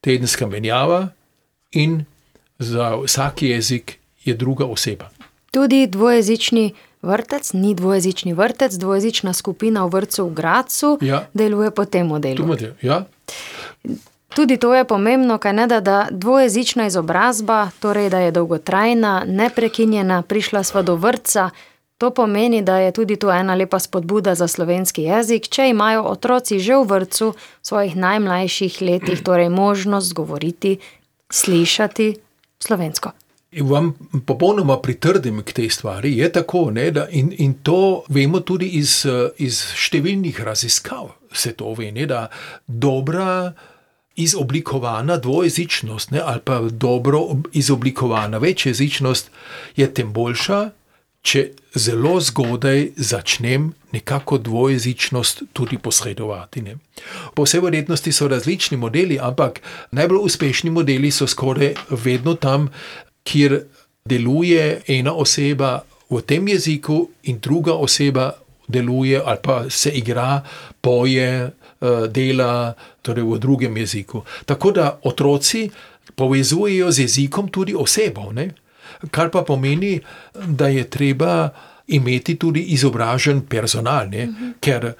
tedenska 0.00 0.46
menjava 0.46 1.08
in 1.72 2.04
za 2.58 2.94
vsak 3.04 3.42
jezik 3.42 3.98
je 4.24 4.34
druga 4.34 4.64
oseba. 4.64 5.10
Tudi 5.50 5.86
dvojezični 5.86 6.72
vrtec, 7.02 7.52
ni 7.52 7.74
dvojezični 7.74 8.34
vrtec, 8.34 8.74
dvojezična 8.74 9.32
skupina 9.32 9.84
v 9.86 9.90
vrtu 9.90 10.28
v 10.28 10.34
Gracu 10.34 10.98
Ja. 11.00 11.26
deluje 11.34 11.70
po 11.70 11.84
tem 11.84 12.06
modelu. 12.06 12.36
Tu 12.36 12.42
imate, 12.42 12.74
ja? 12.82 13.04
Tudi 14.36 14.56
to 14.56 14.74
je 14.74 14.84
pomembno, 14.84 15.38
kaj 15.38 15.52
ne 15.52 15.66
da, 15.66 15.80
da 15.80 16.08
dvojezična 16.10 16.86
izobrazba, 16.86 17.70
torej 17.80 18.10
da 18.10 18.18
je 18.18 18.30
dolgotrajna, 18.30 19.24
neprekinjena, 19.26 20.22
prišla 20.22 20.62
sva 20.62 20.82
do 20.82 20.96
vrca. 20.96 21.50
To 21.98 22.10
pomeni, 22.10 22.62
da 22.62 22.76
je 22.76 22.92
tudi 22.92 23.16
to 23.16 23.30
ena 23.32 23.54
lepa 23.54 23.78
spodbuda 23.78 24.34
za 24.34 24.48
slovenski 24.48 25.02
jezik, 25.02 25.48
če 25.48 25.70
imajo 25.70 26.02
otroci 26.02 26.58
že 26.60 26.76
v 26.76 26.84
vrtu 26.84 27.30
v 27.32 27.36
svojih 27.62 27.96
najmlajših 27.96 28.76
letih, 28.82 29.22
torej 29.24 29.48
možnost 29.48 30.12
govoriti, 30.12 30.76
slišati 31.32 32.16
slovensko. 32.58 33.10
In 33.52 33.70
vam 33.70 33.88
popolnoma 34.26 34.76
pritrdim 34.84 35.40
k 35.42 35.52
tej 35.52 35.70
stvari. 35.70 36.12
Je 36.18 36.28
tako, 36.32 36.70
ne, 36.70 36.90
da, 36.90 37.06
in, 37.08 37.32
in 37.38 37.54
to 37.62 38.04
vemo 38.08 38.40
tudi 38.40 38.68
iz, 38.76 39.06
eh, 39.08 39.32
iz 39.38 39.62
številnih 39.72 40.44
raziskav. 40.44 41.08
Se 41.32 41.54
to 41.56 41.72
ve, 41.72 41.88
ne, 41.92 42.04
da 42.06 42.28
dobra 42.66 43.54
izoblikovana 44.16 45.16
dvojezičnost 45.16 46.10
ne, 46.10 46.20
ali 46.24 46.40
pa 46.44 46.60
dobro 46.60 47.18
ob- 47.18 47.48
izoblikovana 47.52 48.38
večjezičnost 48.38 49.30
je 49.76 49.94
tem 49.94 50.12
boljša, 50.12 50.70
če 51.22 51.50
zelo 51.74 52.20
zgodaj 52.20 52.88
začnem 52.96 53.72
nekako 53.92 54.38
dvojezičnost 54.38 55.42
tudi 55.52 55.78
posredovati. 55.78 56.62
Ne. 56.62 56.76
Po 57.34 57.42
vsej 57.42 57.60
verjetnosti 57.60 58.12
so 58.12 58.28
različni 58.28 58.76
modeli, 58.76 59.18
ampak 59.20 59.60
najbolj 59.90 60.22
uspešni 60.22 60.70
modeli 60.70 61.10
so 61.10 61.26
skoraj 61.26 61.74
vedno 61.90 62.34
tam, 62.34 62.68
kjer 63.24 63.64
deluje 64.04 64.82
ena 64.86 65.12
oseba 65.12 65.80
v 66.10 66.22
tem 66.22 66.48
jeziku 66.48 67.08
in 67.22 67.40
druga 67.42 67.74
oseba 67.74 68.32
deluje 68.68 69.22
ali 69.24 69.38
pa 69.42 69.64
se 69.70 69.90
igra, 69.90 70.42
poje, 70.80 71.50
dela 72.08 72.74
torej 73.02 73.24
v 73.24 73.38
drugem 73.38 73.76
jeziku. 73.76 74.22
Tako 74.44 74.70
da 74.70 74.98
otroci 75.02 75.70
povezujejo 76.14 76.90
z 76.90 76.98
jezikom 76.98 77.48
tudi 77.48 77.74
osebo. 77.74 78.32
Ne? 78.32 78.50
Kar 79.10 79.30
pa 79.30 79.42
pomeni, 79.42 80.00
da 80.46 80.68
je 80.68 80.84
treba 80.90 81.50
imeti 81.86 82.36
tudi 82.38 82.60
izobražen 82.74 83.44
personal, 83.46 84.08
ne? 84.10 84.28
ker 84.60 84.92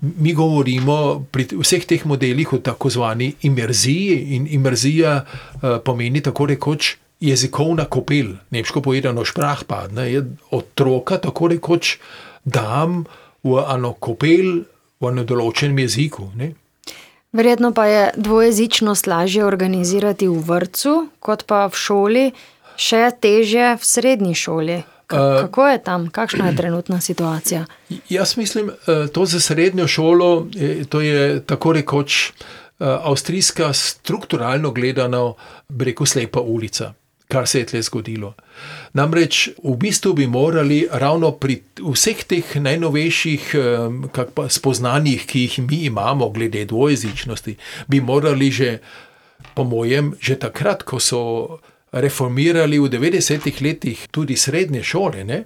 mi 0.00 0.32
govorimo 0.32 1.26
pri 1.30 1.44
vseh 1.60 1.84
teh 1.84 2.06
modelih 2.08 2.52
o 2.52 2.58
tako 2.64 2.88
zvani 2.90 3.34
imerziji, 3.42 4.16
in 4.36 4.46
imerzija 4.50 5.24
uh, 5.24 5.76
pomeni 5.84 6.22
tako 6.24 6.46
rekoč 6.46 6.96
jezikovna 7.20 7.84
kopel, 7.84 8.32
nemško 8.50 8.80
povedano 8.80 9.24
šprahpad. 9.24 9.92
Ne? 9.92 10.12
Je 10.12 10.24
otroka 10.50 11.18
tako 11.18 11.48
rekoč 11.52 11.98
dam 12.44 13.04
v 13.44 13.60
eno 13.74 13.92
kopel 13.92 14.64
v 15.00 15.08
enem 15.08 15.26
določenem 15.26 15.78
jeziku. 15.78 16.28
Ne? 16.36 16.52
Verjetno 17.32 17.70
pa 17.72 17.86
je 17.86 18.10
dvojezičnost 18.16 19.06
lažje 19.06 19.44
organizirati 19.44 20.26
v 20.28 20.40
vrtu, 20.40 20.94
kot 21.20 21.44
pa 21.46 21.68
v 21.68 21.76
šoli, 21.76 22.24
še 22.76 23.10
teže 23.16 23.76
v 23.76 23.84
srednji 23.84 24.34
šoli. 24.34 24.78
Ka- 25.06 25.40
Kako 25.40 25.68
je 25.68 25.78
tam, 25.78 26.06
kakšna 26.08 26.46
je 26.46 26.56
trenutna 26.56 27.00
situacija? 27.00 27.64
Jaz 28.08 28.36
mislim, 28.36 28.70
eh, 28.70 29.06
to 29.08 29.24
za 29.26 29.40
srednjo 29.40 29.86
šolo, 29.86 30.46
eh, 30.54 30.84
to 30.84 31.00
je 31.00 31.40
tako 31.40 31.72
rekoč 31.72 32.30
eh, 32.30 32.32
avstrijska, 32.80 33.72
strukturalno 33.72 34.70
gledano, 34.70 35.34
bi 35.68 35.84
rekel, 35.84 36.06
slepa 36.06 36.40
ulica, 36.40 36.94
kar 37.30 37.46
se 37.48 37.62
je 37.62 37.66
tle 37.70 37.82
zgodilo. 37.86 38.34
Namreč 38.98 39.48
v 39.62 39.76
bistvu 39.78 40.12
bi 40.18 40.26
morali 40.26 40.82
ravno 40.90 41.30
pri 41.38 41.60
vseh 41.78 42.24
teh 42.26 42.56
najnovejših 42.58 43.54
pa, 44.34 44.48
spoznanjih, 44.50 45.26
ki 45.26 45.46
jih 45.46 45.58
mi 45.68 45.84
imamo 45.86 46.28
glede 46.34 46.64
dvojezičnosti, 46.66 47.56
bi 47.86 48.00
morali 48.00 48.50
že, 48.50 48.78
po 49.54 49.64
mojem, 49.64 50.14
že 50.20 50.36
takrat, 50.42 50.82
ko 50.82 50.98
so 51.00 51.22
reformirali 51.92 52.78
v 52.78 52.90
90-ih 52.90 53.62
letih 53.62 54.06
tudi 54.10 54.36
srednje 54.36 54.82
šole, 54.82 55.24
ne, 55.24 55.44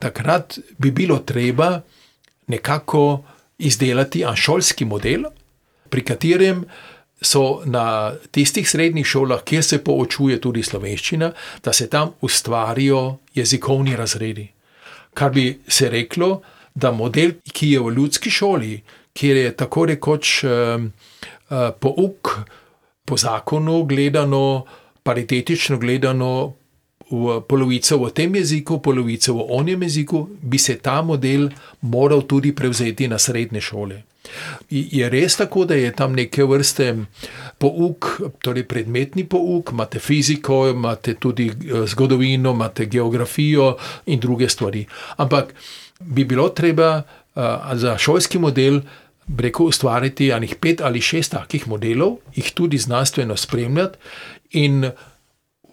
takrat 0.00 0.58
bi 0.78 0.90
bilo 0.90 1.20
treba 1.24 1.80
nekako 2.48 3.24
izdelati 3.58 4.24
anšolski 4.24 4.84
model, 4.84 5.28
pri 5.88 6.02
katerem 6.02 6.64
so 7.24 7.62
na 7.64 8.14
tistih 8.30 8.68
srednjih 8.68 9.06
šolah, 9.06 9.42
kjer 9.44 9.64
se 9.64 9.78
poučuje 9.84 10.40
tudi 10.40 10.62
slovenščina, 10.62 11.32
da 11.64 11.72
se 11.72 11.88
tam 11.90 12.14
ustvarijo 12.20 13.18
jezikovni 13.34 13.96
razredi. 13.96 14.48
Kar 15.14 15.30
bi 15.32 15.60
se 15.68 15.88
reklo, 15.90 16.42
da 16.74 16.90
model, 16.92 17.36
ki 17.52 17.70
je 17.70 17.80
v 17.80 17.92
ljudski 17.94 18.30
šoli, 18.30 18.82
kjer 19.14 19.36
je 19.36 19.56
tako 19.56 19.86
rekoč 19.86 20.44
um, 20.44 20.90
uh, 21.50 21.70
pouk 21.80 22.34
po 23.04 23.16
zakonu 23.16 23.84
gledano, 23.84 24.64
paritetično 25.02 25.78
gledano, 25.78 26.54
v 27.10 27.40
polovico 27.48 27.98
v 27.98 28.10
tem 28.10 28.34
jeziku, 28.34 28.80
polovico 28.80 29.34
v 29.34 29.46
onem 29.58 29.82
jeziku, 29.82 30.28
bi 30.40 30.58
se 30.58 30.76
ta 30.76 31.02
model 31.02 31.50
moral 31.80 32.24
tudi 32.26 32.52
prevzeti 32.52 33.08
na 33.08 33.18
srednje 33.18 33.60
šole. 33.60 34.02
Je 34.70 35.08
res 35.12 35.36
tako, 35.36 35.66
da 35.68 35.76
je 35.76 35.92
tam 35.92 36.14
neke 36.16 36.44
vrste 36.48 37.04
pouk, 37.60 38.08
torej 38.40 38.64
predmetni 38.64 39.26
pouk, 39.28 39.74
imate 39.76 40.00
fiziko, 40.00 40.64
imate 40.72 41.14
tudi 41.20 41.50
eh, 41.50 41.84
zgodovino, 41.86 42.54
imate 42.56 42.86
geografijo 42.86 43.74
in 44.06 44.20
druge 44.20 44.48
stvari. 44.48 44.86
Ampak 45.16 45.54
bi 46.00 46.24
bilo 46.24 46.48
treba 46.48 47.02
uh, 47.34 47.42
za 47.72 47.98
šolski 47.98 48.38
model 48.38 48.80
rekel, 49.38 49.66
ustvariti 49.66 50.28
enih 50.30 50.56
pet 50.60 50.80
ali 50.80 51.00
šest 51.00 51.32
takih 51.32 51.68
modelov, 51.68 52.18
jih 52.34 52.50
tudi 52.54 52.78
znanstveno 52.78 53.36
spremljati 53.36 53.98
in 54.50 54.90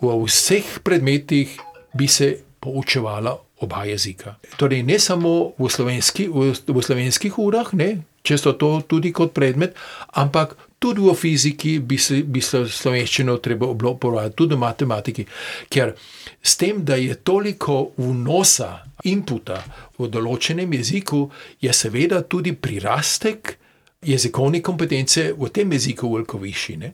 v 0.02 0.18
vseh 0.26 0.80
predmetih 0.84 1.58
bi 1.94 2.08
se 2.08 2.38
poučevala 2.60 3.38
oba 3.62 3.86
jezika. 3.86 4.36
Torej, 4.58 4.84
ne 4.84 5.00
samo 5.00 5.54
v, 5.58 5.70
slovenski, 5.70 6.28
v, 6.28 6.54
v 6.54 6.82
slovenskih 6.82 7.38
urah, 7.38 7.70
ne, 7.78 8.02
če 8.26 8.38
so 8.38 8.54
to 8.58 8.82
tudi 8.90 9.14
kot 9.14 9.34
predmet, 9.34 9.78
ampak 10.18 10.58
tudi 10.82 11.02
v 11.06 11.14
fiziki 11.14 11.78
bi 11.80 11.98
se 12.02 12.24
bi 12.26 12.42
se 12.42 12.64
slovenščino 12.66 13.38
treba 13.38 13.70
uporabljati, 13.70 14.36
tudi 14.36 14.58
v 14.58 14.62
matematiki. 14.62 15.26
Ker 15.70 15.94
s 16.42 16.58
tem, 16.58 16.82
da 16.86 16.98
je 16.98 17.16
toliko 17.22 17.94
vnosa, 18.02 18.82
inputa 19.06 19.62
v 19.98 20.10
določenem 20.10 20.74
jeziku, 20.78 21.28
je 21.62 21.74
seveda 21.74 22.24
tudi 22.26 22.54
prirastek 22.54 23.58
jezikovne 24.06 24.62
kompetence 24.66 25.30
v 25.38 25.50
tem 25.54 25.72
jeziku 25.78 26.10
veliko 26.16 26.42
višji. 26.42 26.78
Ne? 26.82 26.94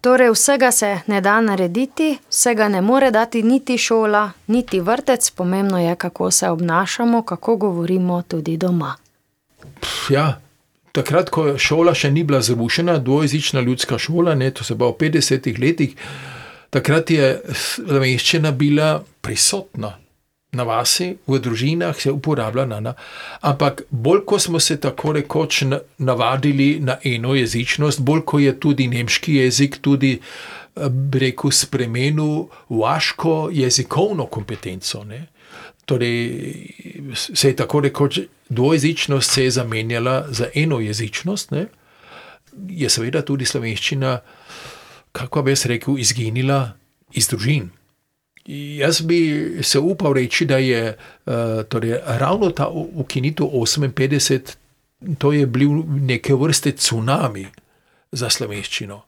Torej, 0.00 0.30
vsega 0.30 0.70
se 0.72 0.98
ne 1.06 1.20
da 1.20 1.40
narediti, 1.40 2.18
vsega 2.30 2.68
ne 2.68 2.80
more 2.80 3.10
dati 3.10 3.42
niti 3.42 3.78
šola, 3.78 4.30
niti 4.46 4.80
vrtec, 4.80 5.30
pomembno 5.30 5.78
je, 5.80 5.96
kako 5.96 6.30
se 6.30 6.48
obnašamo, 6.48 7.22
kako 7.22 7.56
govorimo 7.56 8.22
tudi 8.22 8.56
doma. 8.56 8.94
Ja, 10.08 10.40
takrat, 10.92 11.28
ko 11.30 11.58
šola 11.58 11.94
še 11.94 12.10
ni 12.10 12.24
bila 12.24 12.40
zrušena, 12.40 12.98
dvojezična 12.98 13.60
ljudska 13.60 13.98
šola, 13.98 14.34
ne, 14.34 14.50
to 14.50 14.64
se 14.64 14.74
bo 14.74 14.88
v 14.90 14.96
50-ih 15.04 15.60
letih, 15.60 15.96
takrat 16.70 17.10
je 17.10 17.34
slovenščina 17.52 18.52
bila 18.56 19.02
prisotna. 19.20 19.99
Na 20.52 20.64
vasi, 20.66 21.14
v 21.26 21.38
družinah 21.38 21.94
se 21.94 22.10
uporablja 22.10 22.64
nana. 22.66 22.94
Ampak 23.40 23.84
bolj, 23.90 24.24
ko 24.26 24.38
smo 24.38 24.60
se 24.60 24.80
tako 24.80 25.12
rekoč 25.12 25.62
na- 25.62 25.78
navadili 25.98 26.80
na 26.80 26.96
eno 27.04 27.34
jezičnost, 27.34 28.00
bolj, 28.00 28.24
ko 28.24 28.38
je 28.38 28.60
tudi 28.60 28.88
nemški 28.88 29.34
jezik 29.34 29.78
tudi, 29.80 30.18
eh, 30.76 30.80
rekel, 31.12 31.50
spremenil 31.50 32.48
vaško 32.68 33.50
jezikovno 33.52 34.26
kompetenco. 34.26 35.04
Ne? 35.04 35.26
Torej, 35.84 36.64
se 37.14 37.48
je 37.48 37.56
tako 37.56 37.80
rekoč 37.80 38.20
dvojezičnost 38.48 39.30
se 39.30 39.44
je 39.44 39.50
zamenjala 39.50 40.26
za 40.30 40.46
enojezičnost, 40.54 41.50
ne? 41.50 41.66
je 42.68 42.88
seveda 42.90 43.22
tudi 43.22 43.44
slovenščina 43.44 44.18
kako 45.12 45.42
bi 45.42 45.50
jaz 45.50 45.66
rekel, 45.66 45.98
izginila 45.98 46.72
iz 47.12 47.28
družin. 47.28 47.70
Jaz 48.50 49.00
bi 49.06 49.20
se 49.62 49.78
upal 49.78 50.12
reči, 50.12 50.44
da 50.44 50.56
je 50.58 50.96
uh, 50.96 51.34
torej, 51.68 51.98
ravno 52.06 52.50
ta 52.50 52.68
ukinitev 52.72 53.46
58, 53.46 54.56
to 55.18 55.32
je 55.32 55.46
bil 55.46 55.70
neke 55.86 56.34
vrste 56.34 56.72
tsunami 56.72 57.46
za 58.12 58.30
slovenščino. 58.30 59.00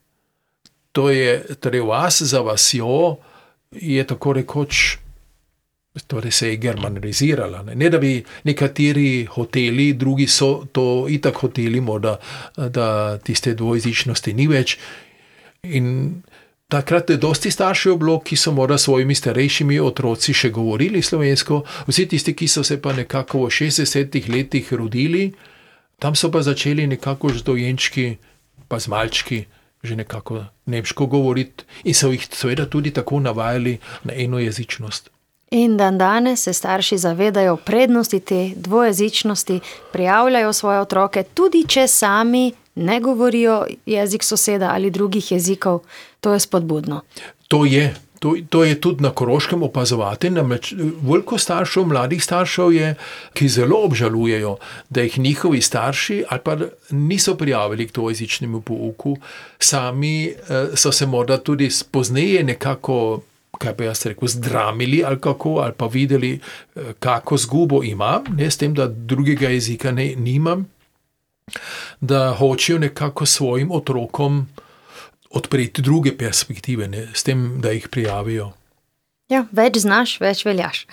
To 0.92 1.10
je 1.10 1.56
torej 1.60 1.80
vas 1.80 2.22
za 2.22 2.40
vasjo, 2.40 3.16
je 3.72 4.06
tako 4.06 4.32
rekoč. 4.32 4.98
Torej 6.06 6.30
se 6.32 6.48
je 6.48 6.56
germanizirala. 6.56 7.62
Ne? 7.62 7.74
ne 7.74 7.90
da 7.90 7.98
bi 7.98 8.22
nekateri 8.44 9.26
hoteli, 9.28 9.92
drugi 9.92 10.26
so 10.26 10.64
to 10.72 11.06
itak 11.08 11.36
hoteli, 11.36 11.80
morda, 11.80 12.16
da 12.56 13.18
tiste 13.18 13.54
dvojezičnosti 13.54 14.32
ni 14.32 14.46
več. 14.48 14.78
In 15.62 16.22
takrat 16.72 17.10
je 17.10 17.16
dosti 17.16 17.50
staršev 17.50 17.96
bilo, 18.00 18.16
ki 18.24 18.36
so 18.36 18.52
morda 18.52 18.78
svojimi 18.78 19.14
starejšimi 19.14 19.80
otroci 19.80 20.32
še 20.32 20.48
govorili 20.50 21.02
slovensko, 21.04 21.60
vsi 21.88 22.06
tisti, 22.08 22.32
ki 22.32 22.48
so 22.48 22.64
se 22.64 22.78
pa 22.80 22.94
nekako 22.96 23.44
v 23.44 23.50
60-ih 23.52 24.30
letih 24.32 24.72
rodili, 24.72 25.32
tam 26.00 26.16
so 26.16 26.32
pa 26.32 26.40
začeli 26.40 26.86
nekako 26.88 27.34
z 27.36 27.44
dojenčki, 27.44 28.06
pa 28.68 28.80
z 28.80 28.88
malčki. 28.88 29.44
Že 29.82 29.96
nekako 29.98 30.44
nemško 30.70 31.08
govoriti, 31.10 31.64
in 31.90 31.94
so 31.94 32.12
jih 32.12 32.22
seveda 32.30 32.68
tudi 32.70 32.92
tako 32.94 33.18
navajali 33.18 33.72
na 34.06 34.14
eno 34.14 34.38
jezičnost. 34.38 35.10
In 35.50 35.74
dan 35.76 35.98
danes 35.98 36.44
se 36.46 36.52
starši 36.52 36.98
zavedajo 37.02 37.56
prednosti 37.56 38.20
te 38.20 38.52
dvojezičnosti, 38.56 39.58
prijavljajo 39.92 40.52
svoje 40.52 40.80
otroke, 40.80 41.24
tudi 41.34 41.64
če 41.68 41.88
sami 41.88 42.52
ne 42.74 43.00
govorijo 43.00 43.66
jezik 43.86 44.24
soseda 44.24 44.70
ali 44.74 44.90
drugih 44.90 45.32
jezikov. 45.32 45.80
To 46.20 46.32
je 46.32 46.40
spodbudno. 46.40 47.02
To 47.48 47.64
je. 47.64 47.94
To, 48.22 48.36
to 48.50 48.64
je 48.64 48.80
tudi 48.80 49.02
na 49.02 49.10
Koroškem 49.10 49.62
opazovati. 49.62 50.30
Namreč 50.30 50.74
veliko 51.02 51.38
staršev, 51.38 51.88
mladih 51.90 52.22
staršev 52.22 52.70
je, 52.72 52.92
ki 53.34 53.48
zelo 53.48 53.80
obžalujejo, 53.84 54.56
da 54.90 55.02
jih 55.02 55.18
njihovi 55.18 55.60
starši 55.60 56.22
ali 56.28 56.40
pa 56.44 56.56
niso 56.90 57.34
prijavili 57.34 57.88
k 57.88 57.94
dvojezičnemu 57.94 58.60
pouku, 58.60 59.16
sami 59.58 60.26
eh, 60.26 60.36
so 60.74 60.92
se 60.92 61.06
morda 61.06 61.38
tudi 61.38 61.68
pozneje 61.90 62.44
nekako 62.44 63.22
kaj 63.58 63.74
bi 63.78 63.84
jaz 63.84 64.06
rekel, 64.06 64.28
zdramili 64.28 65.02
ali 65.06 65.20
kako, 65.20 65.56
ali 65.64 65.72
pa 65.76 65.86
videli, 65.86 66.38
eh, 66.76 66.92
kako 66.98 67.36
zgubo 67.36 67.82
imam, 67.84 68.24
ne 68.36 68.50
s 68.50 68.56
tem, 68.56 68.74
da 68.74 68.86
drugega 68.86 69.48
jezika 69.48 69.92
ne, 69.92 70.14
nimam, 70.16 70.66
da 72.00 72.34
hočejo 72.38 72.78
nekako 72.78 73.26
svojim 73.26 73.70
otrokom 73.72 74.46
odpreti 75.30 75.82
druge 75.82 76.16
perspektive, 76.18 76.88
ne, 76.88 77.08
s 77.14 77.22
tem, 77.22 77.60
da 77.60 77.70
jih 77.70 77.88
prijavijo. 77.88 78.52
Ja, 79.28 79.46
več 79.52 79.80
znaš, 79.80 80.18
več 80.20 80.44
veljaš. 80.44 80.86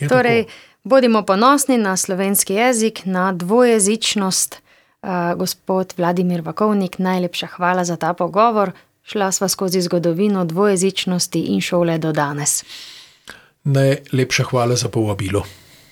Je 0.00 0.08
torej, 0.08 0.44
tako. 0.44 0.58
bodimo 0.84 1.22
ponosni 1.24 1.78
na 1.78 1.96
slovenski 1.96 2.54
jezik, 2.54 3.04
na 3.04 3.32
dvojezičnost. 3.32 4.60
Uh, 5.02 5.34
gospod 5.34 5.94
Vladimir 5.98 6.44
Vakovnik, 6.46 6.98
najlepša 6.98 7.46
hvala 7.56 7.84
za 7.84 7.96
ta 7.96 8.12
pogovor. 8.14 8.70
Šla 9.02 9.32
sva 9.32 9.48
skozi 9.48 9.80
zgodovino 9.82 10.44
dvojezičnosti 10.44 11.40
in 11.40 11.60
šole 11.60 11.98
do 11.98 12.12
danes. 12.12 12.62
Najlepša 13.64 14.44
hvala 14.44 14.76
za 14.76 14.88
povabilo. 14.88 15.42